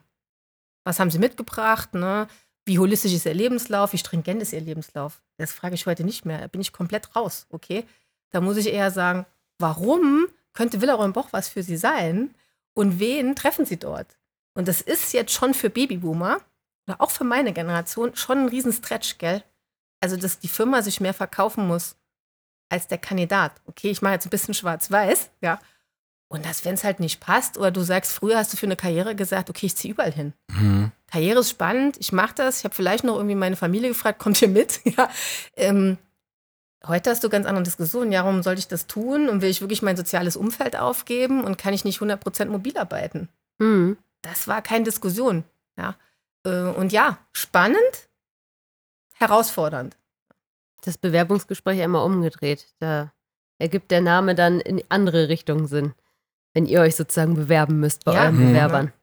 Was 0.83 0.99
haben 0.99 1.11
Sie 1.11 1.19
mitgebracht? 1.19 1.93
Ne? 1.93 2.27
Wie 2.65 2.79
holistisch 2.79 3.13
ist 3.13 3.25
Ihr 3.25 3.33
Lebenslauf? 3.33 3.93
Wie 3.93 3.97
stringent 3.97 4.41
ist 4.41 4.53
Ihr 4.53 4.61
Lebenslauf? 4.61 5.21
Das 5.37 5.51
frage 5.51 5.75
ich 5.75 5.85
heute 5.85 6.03
nicht 6.03 6.25
mehr. 6.25 6.39
Da 6.39 6.47
bin 6.47 6.61
ich 6.61 6.73
komplett 6.73 7.15
raus, 7.15 7.47
okay? 7.49 7.85
Da 8.31 8.41
muss 8.41 8.57
ich 8.57 8.67
eher 8.67 8.91
sagen, 8.91 9.25
warum 9.59 10.27
könnte 10.53 10.81
Villaron 10.81 11.13
Boch 11.13 11.29
was 11.31 11.49
für 11.49 11.63
Sie 11.63 11.77
sein? 11.77 12.33
Und 12.73 12.99
wen 12.99 13.35
treffen 13.35 13.65
Sie 13.65 13.77
dort? 13.77 14.17
Und 14.53 14.67
das 14.67 14.81
ist 14.81 15.13
jetzt 15.13 15.33
schon 15.33 15.53
für 15.53 15.69
Babyboomer 15.69 16.41
oder 16.87 17.01
auch 17.01 17.11
für 17.11 17.23
meine 17.23 17.53
Generation 17.53 18.15
schon 18.15 18.39
ein 18.39 18.49
Riesenstretch, 18.49 19.17
gell? 19.17 19.43
Also, 19.99 20.17
dass 20.17 20.39
die 20.39 20.47
Firma 20.47 20.81
sich 20.81 20.99
mehr 20.99 21.13
verkaufen 21.13 21.67
muss 21.67 21.95
als 22.69 22.87
der 22.87 22.97
Kandidat. 22.97 23.53
Okay, 23.65 23.91
ich 23.91 24.01
mache 24.01 24.13
jetzt 24.13 24.25
ein 24.25 24.31
bisschen 24.31 24.53
schwarz-weiß, 24.53 25.29
ja. 25.41 25.59
Und 26.31 26.45
das, 26.45 26.63
wenn 26.63 26.75
es 26.75 26.85
halt 26.85 27.01
nicht 27.01 27.19
passt, 27.19 27.57
oder 27.57 27.71
du 27.71 27.81
sagst, 27.81 28.13
früher 28.13 28.37
hast 28.37 28.53
du 28.53 28.57
für 28.57 28.65
eine 28.65 28.77
Karriere 28.77 29.15
gesagt, 29.15 29.49
okay, 29.49 29.65
ich 29.65 29.75
ziehe 29.75 29.93
überall 29.93 30.13
hin. 30.13 30.31
Mhm. 30.47 30.93
Karriere 31.11 31.41
ist 31.41 31.49
spannend, 31.49 31.97
ich 31.99 32.13
mache 32.13 32.33
das. 32.35 32.59
Ich 32.59 32.63
habe 32.63 32.73
vielleicht 32.73 33.03
noch 33.03 33.17
irgendwie 33.17 33.35
meine 33.35 33.57
Familie 33.57 33.89
gefragt, 33.89 34.19
kommt 34.19 34.41
ihr 34.41 34.47
mit? 34.47 34.79
Ja. 34.85 35.09
Ähm, 35.57 35.97
heute 36.87 37.09
hast 37.09 37.25
du 37.25 37.29
ganz 37.29 37.45
andere 37.45 37.63
Diskussionen. 37.63 38.13
Ja, 38.13 38.23
warum 38.23 38.43
sollte 38.43 38.59
ich 38.59 38.69
das 38.69 38.87
tun? 38.87 39.27
Und 39.27 39.41
will 39.41 39.49
ich 39.49 39.59
wirklich 39.59 39.81
mein 39.81 39.97
soziales 39.97 40.37
Umfeld 40.37 40.77
aufgeben? 40.77 41.43
Und 41.43 41.57
kann 41.57 41.73
ich 41.73 41.83
nicht 41.83 41.99
100% 41.99 42.45
mobil 42.45 42.77
arbeiten? 42.77 43.27
Mhm. 43.59 43.97
Das 44.21 44.47
war 44.47 44.61
keine 44.61 44.85
Diskussion. 44.85 45.43
Ja. 45.77 45.97
Äh, 46.45 46.69
Und 46.73 46.93
ja, 46.93 47.17
spannend, 47.33 48.07
herausfordernd. 49.15 49.97
Das 50.85 50.97
Bewerbungsgespräch 50.97 51.81
einmal 51.81 52.05
umgedreht. 52.05 52.73
Da 52.79 53.11
ergibt 53.59 53.91
der 53.91 53.99
Name 54.01 54.33
dann 54.33 54.61
in 54.61 54.81
andere 54.87 55.27
Richtungen 55.27 55.67
Sinn, 55.67 55.93
wenn 56.53 56.65
ihr 56.65 56.81
euch 56.81 56.95
sozusagen 56.95 57.35
bewerben 57.35 57.79
müsst 57.79 58.05
bei 58.05 58.13
Ja. 58.13 58.23
euren 58.23 58.35
Mhm. 58.39 58.47
Bewerbern. 58.47 58.93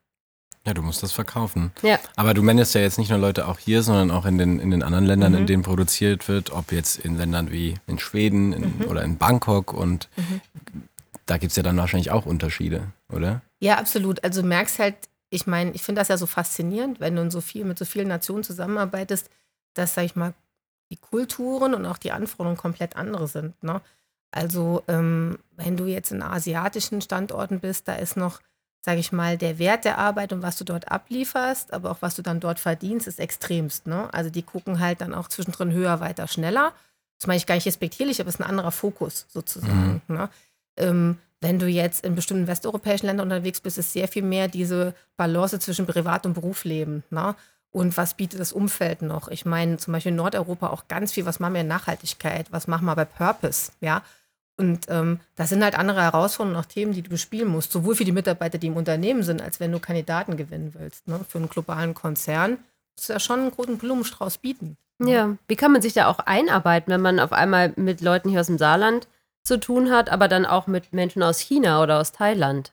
Ja, 0.67 0.75
du 0.75 0.83
musst 0.83 1.03
das 1.03 1.13
verkaufen. 1.13 1.73
Ja. 1.83 1.99
Aber 2.17 2.35
du 2.35 2.43
managst 2.43 2.75
ja 2.75 2.83
jetzt 2.83 2.99
nicht 2.99 3.09
nur 3.09 3.19
Leute 3.19 3.49
auch 3.49 3.59
hier, 3.59 3.83
sondern 3.83 4.11
auch 4.11 4.27
in 4.27 4.37
den, 4.37 4.59
in 4.61 4.71
den 4.71 4.83
anderen 4.83 5.07
Ländern, 5.07 5.33
Mhm. 5.33 5.39
in 5.39 5.47
denen 5.47 5.63
produziert 5.63 6.29
wird, 6.29 6.51
ob 6.51 6.73
jetzt 6.73 6.99
in 6.99 7.17
Ländern 7.17 7.51
wie 7.51 7.77
in 7.87 7.99
Schweden 7.99 8.53
in, 8.53 8.79
Mhm. 8.79 8.85
oder 8.87 9.03
in 9.03 9.17
Bangkok 9.17 9.73
und 9.73 10.09
Mhm. 10.17 10.41
da 11.25 11.39
gibt 11.39 11.51
es 11.53 11.57
ja 11.57 11.63
dann 11.63 11.77
wahrscheinlich 11.79 12.11
auch 12.11 12.27
Unterschiede, 12.27 12.89
oder? 13.11 13.41
Ja, 13.61 13.79
absolut. 13.79 14.23
Also 14.25 14.43
du 14.43 14.49
merkst 14.49 14.79
halt, 14.79 14.97
ich 15.31 15.47
meine, 15.47 15.71
ich 15.73 15.83
finde 15.83 16.01
das 16.01 16.09
ja 16.09 16.19
so 16.19 16.27
faszinierend, 16.27 17.01
wenn 17.01 17.17
du 17.17 17.23
in 17.23 17.31
so 17.31 17.41
viel, 17.41 17.65
mit 17.65 17.79
so 17.79 17.85
vielen 17.87 18.09
Nationen 18.09 18.45
zusammenarbeitest, 18.45 19.31
dass, 19.75 19.95
sag 19.95 20.05
ich 20.05 20.17
mal, 20.17 20.35
die 20.91 20.97
Kulturen 20.97 21.75
und 21.75 21.87
auch 21.87 21.99
die 21.99 22.13
Anforderungen 22.13 22.57
komplett 22.59 22.97
andere 22.97 23.29
sind. 23.29 23.63
Ne? 23.63 23.81
Also 24.31 24.83
ähm, 24.88 25.38
wenn 25.57 25.77
du 25.77 25.87
jetzt 25.87 26.12
in 26.12 26.23
asiatischen 26.23 27.01
Standorten 27.01 27.61
bist, 27.61 27.88
da 27.88 27.95
ist 27.95 28.17
noch, 28.17 28.41
sage 28.81 29.01
ich 29.01 29.12
mal, 29.12 29.38
der 29.38 29.59
Wert 29.59 29.85
der 29.85 29.99
Arbeit 29.99 30.33
und 30.33 30.43
was 30.43 30.57
du 30.57 30.64
dort 30.64 30.91
ablieferst, 30.91 31.73
aber 31.73 31.91
auch 31.91 32.03
was 32.03 32.14
du 32.14 32.23
dann 32.23 32.41
dort 32.41 32.59
verdienst, 32.59 33.07
ist 33.09 33.21
extremst. 33.21 33.87
Ne? 33.87 34.12
Also 34.12 34.31
die 34.31 34.43
gucken 34.43 34.81
halt 34.81 35.01
dann 35.01 35.14
auch 35.14 35.29
zwischendrin 35.29 35.73
höher, 35.73 36.01
weiter, 36.01 36.27
schneller. 36.29 36.73
Das 37.19 37.27
meine 37.27 37.38
ich 37.38 37.47
gar 37.47 37.55
nicht 37.57 37.67
respektierlich, 37.67 38.21
aber 38.21 38.29
es 38.29 38.37
ist 38.37 38.41
ein 38.41 38.49
anderer 38.49 38.71
Fokus 38.71 39.27
sozusagen. 39.29 40.03
Ne? 40.09 40.29
Ähm, 40.77 41.19
wenn 41.41 41.59
du 41.59 41.67
jetzt 41.67 42.05
in 42.05 42.14
bestimmten 42.14 42.47
westeuropäischen 42.47 43.07
Ländern 43.07 43.31
unterwegs 43.31 43.61
bist, 43.61 43.79
ist 43.79 43.93
sehr 43.93 44.09
viel 44.09 44.23
mehr 44.23 44.49
diese 44.49 44.95
Balance 45.17 45.59
zwischen 45.61 45.87
Privat- 45.87 46.27
und 46.27 46.35
Berufsleben. 46.35 47.05
Ne? 47.11 47.35
Und 47.71 47.97
was 47.97 48.15
bietet 48.15 48.41
das 48.41 48.53
Umfeld 48.53 49.03
noch? 49.03 49.29
Ich 49.29 49.45
meine, 49.45 49.77
zum 49.77 49.93
Beispiel 49.93 50.11
in 50.11 50.17
Nordeuropa 50.17 50.69
auch 50.69 50.89
ganz 50.89 51.13
viel, 51.13 51.27
was 51.27 51.39
machen 51.39 51.55
wir 51.55 51.61
in 51.61 51.69
Nachhaltigkeit, 51.69 52.51
was 52.51 52.67
machen 52.67 52.87
wir 52.87 52.97
bei 52.97 53.05
Purpose, 53.05 53.73
ja? 53.81 54.03
Und 54.57 54.87
ähm, 54.89 55.21
das 55.37 55.51
sind 55.51 55.63
halt 55.63 55.79
andere 55.79 56.03
Herausforderungen 56.03 56.57
und 56.57 56.65
auch 56.65 56.67
Themen, 56.67 56.93
die 56.93 57.03
du 57.03 57.11
bespielen 57.11 57.49
musst, 57.49 57.71
sowohl 57.71 57.95
für 57.95 58.05
die 58.05 58.13
Mitarbeiter, 58.13 58.59
die 58.59 58.67
im 58.67 58.77
Unternehmen 58.77 59.23
sind, 59.23 59.41
als 59.41 59.61
wenn 59.61 59.71
du 59.71 59.79
Kandidaten 59.79 60.37
gewinnen 60.37 60.75
willst. 60.77 61.07
Ne? 61.07 61.21
Für 61.29 61.39
einen 61.39 61.49
globalen 61.49 61.95
Konzern 61.95 62.59
musst 62.97 63.09
du 63.09 63.13
ja 63.13 63.21
schon 63.21 63.41
einen 63.41 63.51
großen 63.53 63.79
Blumenstrauß 63.79 64.39
bieten. 64.39 64.77
Ja, 65.01 65.37
wie 65.47 65.55
kann 65.55 65.71
man 65.71 65.81
sich 65.81 65.93
da 65.93 66.09
auch 66.09 66.19
einarbeiten, 66.19 66.93
wenn 66.93 67.01
man 67.01 67.21
auf 67.21 67.33
einmal 67.33 67.73
mit 67.77 68.01
Leuten 68.01 68.31
hier 68.31 68.41
aus 68.41 68.49
dem 68.49 68.59
Saarland 68.59 69.07
zu 69.45 69.61
tun 69.61 69.93
hat, 69.93 70.11
aber 70.11 70.27
dann 70.27 70.45
auch 70.45 70.67
mit 70.67 70.93
Menschen 70.93 71.23
aus 71.23 71.39
China 71.39 71.81
oder 71.81 72.01
aus 72.01 72.11
Thailand? 72.11 72.73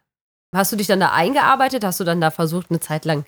Hast 0.55 0.71
du 0.71 0.75
dich 0.75 0.87
dann 0.87 0.99
da 0.99 1.11
eingearbeitet? 1.11 1.83
Hast 1.83 1.99
du 1.99 2.03
dann 2.03 2.21
da 2.21 2.31
versucht, 2.31 2.71
eine 2.71 2.79
Zeit 2.79 3.05
lang 3.05 3.25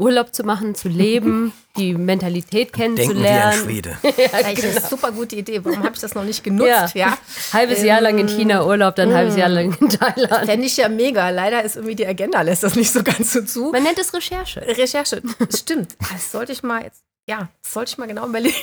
Urlaub 0.00 0.34
zu 0.34 0.42
machen, 0.42 0.74
zu 0.74 0.88
leben, 0.88 1.52
die 1.76 1.94
Mentalität 1.94 2.72
kennenzulernen? 2.72 3.62
Schwede. 3.62 3.90
ja, 4.02 4.10
Das 4.32 4.52
ist 4.52 4.56
genau. 4.56 4.70
eine 4.70 4.80
super 4.80 5.12
gute 5.12 5.36
Idee. 5.36 5.64
Warum 5.64 5.82
habe 5.84 5.94
ich 5.94 6.00
das 6.00 6.14
noch 6.14 6.24
nicht 6.24 6.42
genutzt? 6.42 6.94
Ja. 6.94 7.16
Halbes 7.52 7.82
Jahr 7.82 8.00
lang 8.00 8.18
in 8.18 8.28
Ähm, 8.28 8.36
China 8.36 8.66
Urlaub, 8.66 8.96
dann 8.96 9.10
ein 9.10 9.14
halbes 9.14 9.36
Jahr 9.36 9.48
mm. 9.48 9.52
lang 9.52 9.76
in 9.80 9.88
Thailand. 9.90 10.46
Fände 10.46 10.66
ich 10.66 10.76
ja 10.76 10.88
mega. 10.88 11.30
Leider 11.30 11.62
ist 11.62 11.76
irgendwie 11.76 11.94
die 11.96 12.06
Agenda, 12.06 12.42
lässt 12.42 12.62
das 12.62 12.74
nicht 12.74 12.92
so 12.92 13.02
ganz 13.02 13.32
so 13.32 13.42
zu. 13.42 13.70
Man 13.72 13.82
nennt 13.82 13.98
es 13.98 14.12
Recherche. 14.12 14.60
Recherche, 14.66 15.22
stimmt. 15.54 15.96
Das 16.12 16.32
sollte 16.32 16.52
ich 16.52 16.62
mal 16.62 16.82
jetzt, 16.82 17.02
ja, 17.28 17.48
das 17.62 17.72
sollte 17.72 17.90
ich 17.92 17.98
mal 17.98 18.06
genau 18.08 18.26
überlegen. 18.26 18.56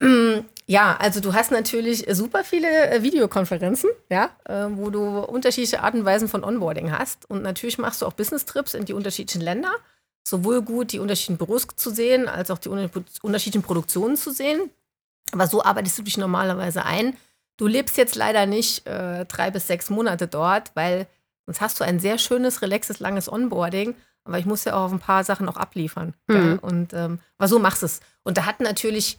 Mm, 0.00 0.44
Ja, 0.66 0.96
also 0.98 1.20
du 1.20 1.32
hast 1.34 1.50
natürlich 1.50 2.06
super 2.10 2.44
viele 2.44 2.90
äh, 2.90 3.02
Videokonferenzen, 3.02 3.90
ja, 4.10 4.30
äh, 4.44 4.66
wo 4.70 4.90
du 4.90 5.20
unterschiedliche 5.20 5.82
Arten 5.82 6.00
und 6.00 6.04
Weisen 6.04 6.28
von 6.28 6.44
Onboarding 6.44 6.90
hast. 6.96 7.28
Und 7.28 7.42
natürlich 7.42 7.78
machst 7.78 8.02
du 8.02 8.06
auch 8.06 8.12
Business-Trips 8.12 8.74
in 8.74 8.84
die 8.84 8.92
unterschiedlichen 8.94 9.42
Länder. 9.42 9.70
Sowohl 10.26 10.62
gut 10.62 10.92
die 10.92 10.98
unterschiedlichen 10.98 11.38
Büros 11.38 11.66
zu 11.74 11.90
sehen, 11.90 12.28
als 12.28 12.50
auch 12.50 12.58
die 12.58 12.68
un- 12.68 12.90
unterschiedlichen 13.22 13.64
Produktionen 13.64 14.16
zu 14.16 14.30
sehen. 14.30 14.70
Aber 15.32 15.46
so 15.46 15.64
arbeitest 15.64 15.98
du 15.98 16.02
dich 16.02 16.16
normalerweise 16.16 16.84
ein. 16.84 17.16
Du 17.56 17.66
lebst 17.66 17.96
jetzt 17.96 18.14
leider 18.14 18.46
nicht 18.46 18.86
äh, 18.86 19.24
drei 19.26 19.50
bis 19.50 19.66
sechs 19.66 19.90
Monate 19.90 20.26
dort, 20.28 20.70
weil 20.74 21.06
sonst 21.46 21.60
hast 21.60 21.80
du 21.80 21.84
ein 21.84 22.00
sehr 22.00 22.18
schönes, 22.18 22.62
relaxes, 22.62 23.00
langes 23.00 23.30
Onboarding. 23.30 23.94
Aber 24.24 24.38
ich 24.38 24.46
muss 24.46 24.64
ja 24.64 24.74
auch 24.74 24.84
auf 24.84 24.92
ein 24.92 25.00
paar 25.00 25.24
Sachen 25.24 25.48
auch 25.48 25.56
abliefern. 25.56 26.14
Mhm. 26.28 26.58
Und 26.62 26.92
ähm, 26.94 27.18
aber 27.38 27.48
so 27.48 27.58
machst 27.58 27.82
du 27.82 27.86
es. 27.86 28.00
Und 28.22 28.36
da 28.36 28.46
hat 28.46 28.60
natürlich, 28.60 29.18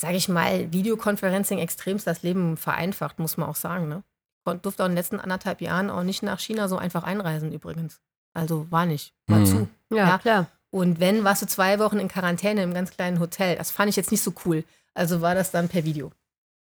sage 0.00 0.16
ich 0.16 0.28
mal, 0.28 0.72
Videoconferencing 0.72 1.58
extremst 1.58 2.06
das 2.06 2.22
Leben 2.22 2.56
vereinfacht, 2.56 3.18
muss 3.18 3.36
man 3.36 3.48
auch 3.48 3.56
sagen. 3.56 3.88
Ne? 3.88 4.02
Ich 4.48 4.60
durfte 4.62 4.82
auch 4.82 4.86
in 4.86 4.92
den 4.92 4.96
letzten 4.96 5.20
anderthalb 5.20 5.60
Jahren 5.60 5.90
auch 5.90 6.02
nicht 6.02 6.22
nach 6.22 6.40
China 6.40 6.68
so 6.68 6.78
einfach 6.78 7.02
einreisen 7.02 7.52
übrigens. 7.52 8.00
Also 8.36 8.66
war 8.70 8.84
nicht, 8.84 9.14
war 9.28 9.38
mhm. 9.38 9.46
zu. 9.46 9.68
Ja, 9.90 10.08
ja, 10.08 10.18
klar. 10.18 10.46
Und 10.70 11.00
wenn, 11.00 11.24
warst 11.24 11.40
du 11.40 11.46
zwei 11.46 11.78
Wochen 11.78 11.98
in 11.98 12.08
Quarantäne 12.08 12.62
im 12.62 12.74
ganz 12.74 12.90
kleinen 12.90 13.18
Hotel. 13.18 13.56
Das 13.56 13.70
fand 13.70 13.88
ich 13.88 13.96
jetzt 13.96 14.10
nicht 14.10 14.22
so 14.22 14.34
cool. 14.44 14.62
Also 14.92 15.22
war 15.22 15.34
das 15.34 15.50
dann 15.50 15.68
per 15.70 15.84
Video. 15.84 16.12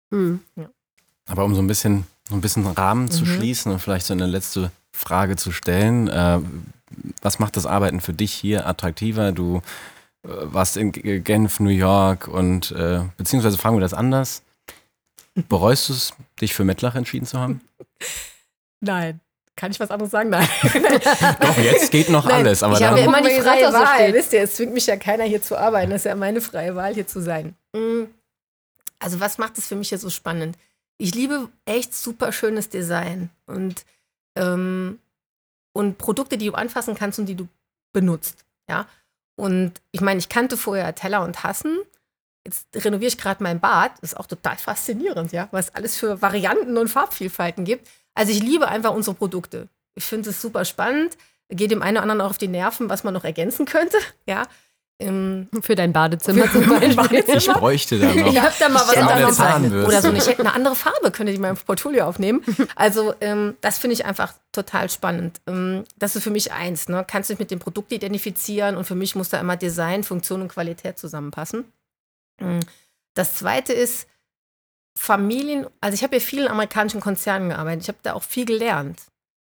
Mhm. 0.09 0.39
Ja. 0.55 0.69
Aber 1.27 1.43
um 1.43 1.53
so 1.53 1.61
ein 1.61 1.67
bisschen, 1.67 2.07
so 2.29 2.35
ein 2.35 2.41
bisschen 2.41 2.65
Rahmen 2.65 3.03
mhm. 3.03 3.11
zu 3.11 3.25
schließen 3.25 3.71
und 3.71 3.79
vielleicht 3.79 4.05
so 4.05 4.13
eine 4.13 4.27
letzte 4.27 4.71
Frage 4.93 5.35
zu 5.35 5.51
stellen, 5.51 6.07
äh, 6.07 6.39
was 7.21 7.39
macht 7.39 7.57
das 7.57 7.65
Arbeiten 7.65 7.99
für 7.99 8.13
dich 8.13 8.31
hier 8.31 8.65
attraktiver? 8.65 9.33
Du 9.33 9.61
äh, 10.23 10.29
warst 10.29 10.77
in 10.77 10.93
Genf, 10.93 11.59
New 11.59 11.69
York 11.69 12.29
und 12.29 12.71
äh, 12.71 13.01
beziehungsweise 13.17 13.57
fragen 13.57 13.75
wir 13.75 13.81
das 13.81 13.93
anders. 13.93 14.41
Bereust 15.49 15.89
du 15.89 15.93
es, 15.93 16.13
dich 16.39 16.53
für 16.53 16.63
Mettlach 16.63 16.95
entschieden 16.95 17.25
zu 17.25 17.37
haben? 17.37 17.59
Nein. 18.79 19.19
Kann 19.57 19.71
ich 19.71 19.79
was 19.79 19.89
anderes 19.89 20.11
sagen? 20.11 20.29
Nein. 20.29 20.47
Doch, 21.41 21.57
jetzt 21.57 21.91
geht 21.91 22.09
noch 22.09 22.25
Nein, 22.25 22.45
alles. 22.45 22.63
Aber 22.63 22.77
ich 22.77 22.83
habe 22.83 22.99
ja 22.99 23.05
immer 23.05 23.21
die 23.21 23.41
freie 23.41 23.73
Wahl. 23.73 24.13
Wisst 24.13 24.31
ihr, 24.31 24.43
es 24.43 24.55
zwingt 24.55 24.73
mich 24.73 24.85
ja 24.85 24.95
keiner 24.95 25.25
hier 25.25 25.41
zu 25.41 25.57
arbeiten. 25.57 25.89
Das 25.89 26.01
ist 26.01 26.05
ja 26.05 26.15
meine 26.15 26.39
freie 26.39 26.75
Wahl, 26.75 26.93
hier 26.93 27.07
zu 27.07 27.19
sein. 27.19 27.55
Mm. 27.73 28.03
Also, 28.99 29.19
was 29.19 29.37
macht 29.37 29.57
es 29.57 29.67
für 29.67 29.75
mich 29.75 29.89
hier 29.89 29.97
so 29.97 30.09
spannend? 30.09 30.57
Ich 30.99 31.13
liebe 31.13 31.49
echt 31.65 31.93
super 31.93 32.31
schönes 32.31 32.69
Design 32.69 33.29
und, 33.45 33.85
ähm, 34.35 34.99
und 35.73 35.97
Produkte, 35.97 36.37
die 36.37 36.47
du 36.47 36.53
anfassen 36.53 36.95
kannst 36.95 37.19
und 37.19 37.25
die 37.25 37.35
du 37.35 37.47
benutzt. 37.93 38.45
Ja. 38.69 38.87
Und 39.35 39.73
ich 39.91 40.01
meine, 40.01 40.19
ich 40.19 40.29
kannte 40.29 40.55
vorher 40.55 40.93
Teller 40.95 41.23
und 41.23 41.35
Tassen. 41.35 41.77
Jetzt 42.45 42.67
renoviere 42.75 43.09
ich 43.09 43.17
gerade 43.17 43.43
mein 43.43 43.59
Bad. 43.59 43.91
Das 44.01 44.13
ist 44.13 44.19
auch 44.19 44.27
total 44.27 44.57
faszinierend, 44.57 45.31
ja, 45.31 45.47
was 45.51 45.73
alles 45.73 45.97
für 45.97 46.21
Varianten 46.21 46.77
und 46.77 46.89
Farbvielfalten 46.89 47.65
gibt. 47.65 47.87
Also 48.17 48.31
ich 48.31 48.41
liebe 48.41 48.67
einfach 48.67 48.93
unsere 48.93 49.15
Produkte. 49.15 49.69
Ich 49.93 50.03
finde 50.03 50.31
es 50.31 50.41
super 50.41 50.65
spannend. 50.65 51.17
Geht 51.49 51.69
dem 51.69 51.83
einen 51.83 51.97
oder 51.97 52.01
anderen 52.01 52.21
auch 52.21 52.31
auf 52.31 52.37
die 52.39 52.47
Nerven, 52.47 52.89
was 52.89 53.03
man 53.03 53.13
noch 53.13 53.23
ergänzen 53.23 53.65
könnte. 53.65 53.97
Ja. 54.27 54.43
Ähm, 54.99 55.47
für 55.61 55.75
dein 55.75 55.93
Badezimmer 55.93 56.47
für 56.47 56.59
zum 56.59 56.69
Beispiel. 56.69 56.95
Badezimmer. 56.95 57.37
Ich 57.37 57.47
bräuchte 57.47 57.99
da 57.99 58.07
noch. 58.07 58.33
Ich 58.33 58.41
habe 58.41 58.53
da 58.59 58.69
mal 58.69 58.81
was 58.87 59.39
anderes. 59.39 59.87
Oder 59.87 60.01
so. 60.01 60.11
Ich 60.11 60.25
hätte 60.25 60.39
eine 60.39 60.53
andere 60.53 60.75
Farbe, 60.75 61.11
könnte 61.11 61.31
ich 61.31 61.35
in 61.35 61.41
meinem 61.43 61.55
Portfolio 61.55 62.05
aufnehmen. 62.05 62.43
Also 62.75 63.13
ähm, 63.21 63.55
das 63.61 63.77
finde 63.77 63.93
ich 63.93 64.05
einfach 64.05 64.33
total 64.51 64.89
spannend. 64.89 65.39
Ähm, 65.45 65.83
das 65.97 66.15
ist 66.15 66.23
für 66.23 66.31
mich 66.31 66.51
eins. 66.51 66.89
Ne? 66.89 67.05
Kannst 67.07 67.29
du 67.29 67.35
dich 67.35 67.39
mit 67.39 67.51
dem 67.51 67.59
Produkt 67.59 67.91
identifizieren 67.91 68.75
und 68.75 68.85
für 68.85 68.95
mich 68.95 69.15
muss 69.15 69.29
da 69.29 69.39
immer 69.39 69.55
Design, 69.55 70.03
Funktion 70.03 70.41
und 70.41 70.47
Qualität 70.47 70.97
zusammenpassen. 70.97 71.65
Ähm, 72.41 72.61
das 73.13 73.35
zweite 73.35 73.73
ist, 73.73 74.07
Familien, 74.97 75.67
also 75.79 75.93
ich 75.93 76.03
habe 76.03 76.15
ja 76.15 76.19
vielen 76.19 76.47
amerikanischen 76.47 77.01
Konzernen 77.01 77.49
gearbeitet, 77.49 77.83
ich 77.83 77.87
habe 77.87 77.99
da 78.01 78.13
auch 78.13 78.23
viel 78.23 78.45
gelernt. 78.45 78.99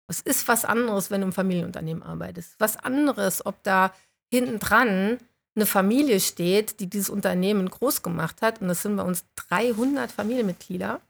Es 0.08 0.20
ist 0.20 0.48
was 0.48 0.64
anderes, 0.64 1.10
wenn 1.10 1.20
du 1.20 1.28
im 1.28 1.32
Familienunternehmen 1.32 2.02
arbeitest. 2.02 2.56
Was 2.58 2.76
anderes, 2.76 3.46
ob 3.46 3.62
da 3.62 3.92
hinten 4.28 4.58
dran 4.58 5.18
eine 5.54 5.66
Familie 5.66 6.20
steht, 6.20 6.80
die 6.80 6.88
dieses 6.88 7.08
Unternehmen 7.08 7.70
groß 7.70 8.02
gemacht 8.02 8.42
hat. 8.42 8.60
Und 8.60 8.68
das 8.68 8.82
sind 8.82 8.96
bei 8.96 9.04
uns 9.04 9.24
300 9.48 10.10
Familienmitglieder. 10.10 11.00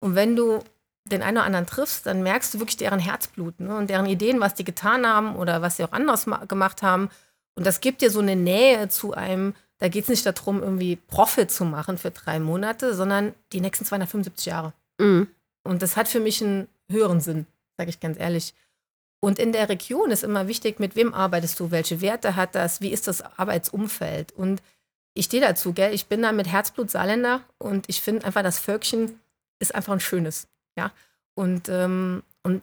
Und 0.00 0.14
wenn 0.14 0.36
du 0.36 0.62
den 1.04 1.22
einen 1.22 1.38
oder 1.38 1.46
anderen 1.46 1.66
triffst, 1.66 2.06
dann 2.06 2.22
merkst 2.22 2.54
du 2.54 2.58
wirklich 2.60 2.76
deren 2.76 3.00
Herzblut 3.00 3.58
ne? 3.58 3.74
und 3.74 3.88
deren 3.88 4.06
Ideen, 4.06 4.40
was 4.40 4.54
die 4.54 4.64
getan 4.64 5.06
haben 5.06 5.34
oder 5.34 5.62
was 5.62 5.76
sie 5.76 5.84
auch 5.84 5.92
anders 5.92 6.26
gemacht 6.46 6.82
haben. 6.82 7.08
Und 7.54 7.66
das 7.66 7.80
gibt 7.80 8.02
dir 8.02 8.10
so 8.10 8.20
eine 8.20 8.36
Nähe 8.36 8.88
zu 8.88 9.14
einem 9.14 9.54
da 9.78 9.88
geht 9.88 10.04
es 10.04 10.08
nicht 10.08 10.26
darum, 10.26 10.62
irgendwie 10.62 10.96
Profit 10.96 11.50
zu 11.50 11.64
machen 11.64 11.98
für 11.98 12.10
drei 12.10 12.40
Monate, 12.40 12.94
sondern 12.94 13.34
die 13.52 13.60
nächsten 13.60 13.84
275 13.84 14.46
Jahre. 14.46 14.72
Mhm. 14.98 15.28
Und 15.62 15.82
das 15.82 15.96
hat 15.96 16.08
für 16.08 16.20
mich 16.20 16.42
einen 16.42 16.68
höheren 16.90 17.20
Sinn, 17.20 17.46
sage 17.76 17.90
ich 17.90 18.00
ganz 18.00 18.18
ehrlich. 18.18 18.54
Und 19.20 19.38
in 19.38 19.52
der 19.52 19.68
Region 19.68 20.10
ist 20.10 20.24
immer 20.24 20.48
wichtig, 20.48 20.78
mit 20.78 20.96
wem 20.96 21.14
arbeitest 21.14 21.58
du, 21.58 21.70
welche 21.70 22.00
Werte 22.00 22.36
hat 22.36 22.54
das, 22.54 22.80
wie 22.80 22.92
ist 22.92 23.08
das 23.08 23.22
Arbeitsumfeld. 23.22 24.32
Und 24.32 24.62
ich 25.14 25.26
stehe 25.26 25.42
dazu, 25.42 25.72
gell? 25.72 25.92
ich 25.92 26.06
bin 26.06 26.22
da 26.22 26.32
mit 26.32 26.48
Herzblut 26.48 26.90
Saarländer 26.90 27.42
und 27.58 27.88
ich 27.88 28.00
finde 28.00 28.24
einfach, 28.24 28.42
das 28.42 28.58
Völkchen 28.58 29.20
ist 29.58 29.74
einfach 29.74 29.92
ein 29.92 30.00
schönes. 30.00 30.48
Ja? 30.76 30.92
Und, 31.34 31.68
ähm, 31.68 32.22
und 32.42 32.62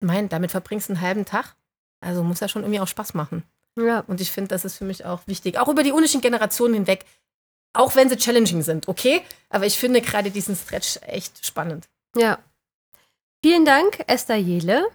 mein, 0.00 0.28
damit 0.28 0.50
verbringst 0.50 0.88
du 0.88 0.94
einen 0.94 1.02
halben 1.02 1.24
Tag. 1.24 1.54
Also 2.00 2.22
muss 2.22 2.40
ja 2.40 2.48
schon 2.48 2.62
irgendwie 2.62 2.80
auch 2.80 2.88
Spaß 2.88 3.14
machen. 3.14 3.44
Ja. 3.76 4.00
Und 4.06 4.20
ich 4.20 4.30
finde, 4.30 4.48
das 4.48 4.64
ist 4.64 4.76
für 4.76 4.84
mich 4.84 5.04
auch 5.04 5.20
wichtig. 5.26 5.58
Auch 5.58 5.68
über 5.68 5.82
die 5.82 5.92
unischen 5.92 6.20
Generationen 6.20 6.74
hinweg. 6.74 7.04
Auch 7.72 7.94
wenn 7.94 8.08
sie 8.08 8.16
challenging 8.16 8.62
sind, 8.62 8.88
okay? 8.88 9.22
Aber 9.50 9.66
ich 9.66 9.78
finde 9.78 10.00
gerade 10.00 10.30
diesen 10.30 10.56
Stretch 10.56 10.98
echt 11.02 11.44
spannend. 11.44 11.88
Ja. 12.16 12.38
Vielen 13.42 13.66
Dank, 13.66 14.02
Esther 14.06 14.36
Jele, 14.36 14.86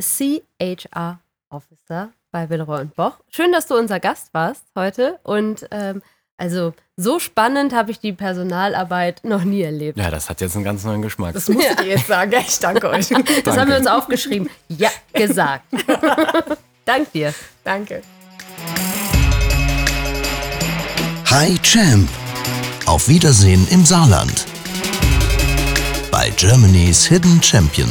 CHR 0.00 1.20
Officer 1.50 2.12
bei 2.32 2.48
Willeroy 2.48 2.80
und 2.80 2.96
Boch. 2.96 3.18
Schön, 3.28 3.52
dass 3.52 3.66
du 3.66 3.76
unser 3.76 4.00
Gast 4.00 4.32
warst 4.32 4.64
heute. 4.74 5.20
Und 5.22 5.68
ähm, 5.70 6.02
also 6.36 6.72
so 6.96 7.18
spannend 7.18 7.72
habe 7.72 7.90
ich 7.90 8.00
die 8.00 8.12
Personalarbeit 8.12 9.22
noch 9.22 9.44
nie 9.44 9.62
erlebt. 9.62 9.98
Ja, 9.98 10.10
das 10.10 10.28
hat 10.28 10.40
jetzt 10.40 10.56
einen 10.56 10.64
ganz 10.64 10.82
neuen 10.84 11.02
Geschmack. 11.02 11.34
Das 11.34 11.48
musstet 11.48 11.80
ihr 11.80 11.90
jetzt 11.90 12.08
sagen. 12.08 12.32
Ich 12.32 12.58
danke 12.58 12.88
euch. 12.88 13.08
Das 13.08 13.24
danke. 13.44 13.60
haben 13.60 13.70
wir 13.70 13.76
uns 13.76 13.86
aufgeschrieben. 13.86 14.50
Ja, 14.68 14.90
gesagt. 15.12 15.64
Dank 16.84 17.12
dir. 17.12 17.32
Danke. 17.62 18.02
Hi 21.36 21.58
Champ. 21.64 22.08
Auf 22.86 23.08
Wiedersehen 23.08 23.66
im 23.70 23.84
Saarland. 23.84 24.46
Bei 26.12 26.30
Germany's 26.30 27.06
Hidden 27.06 27.42
Champion. 27.42 27.88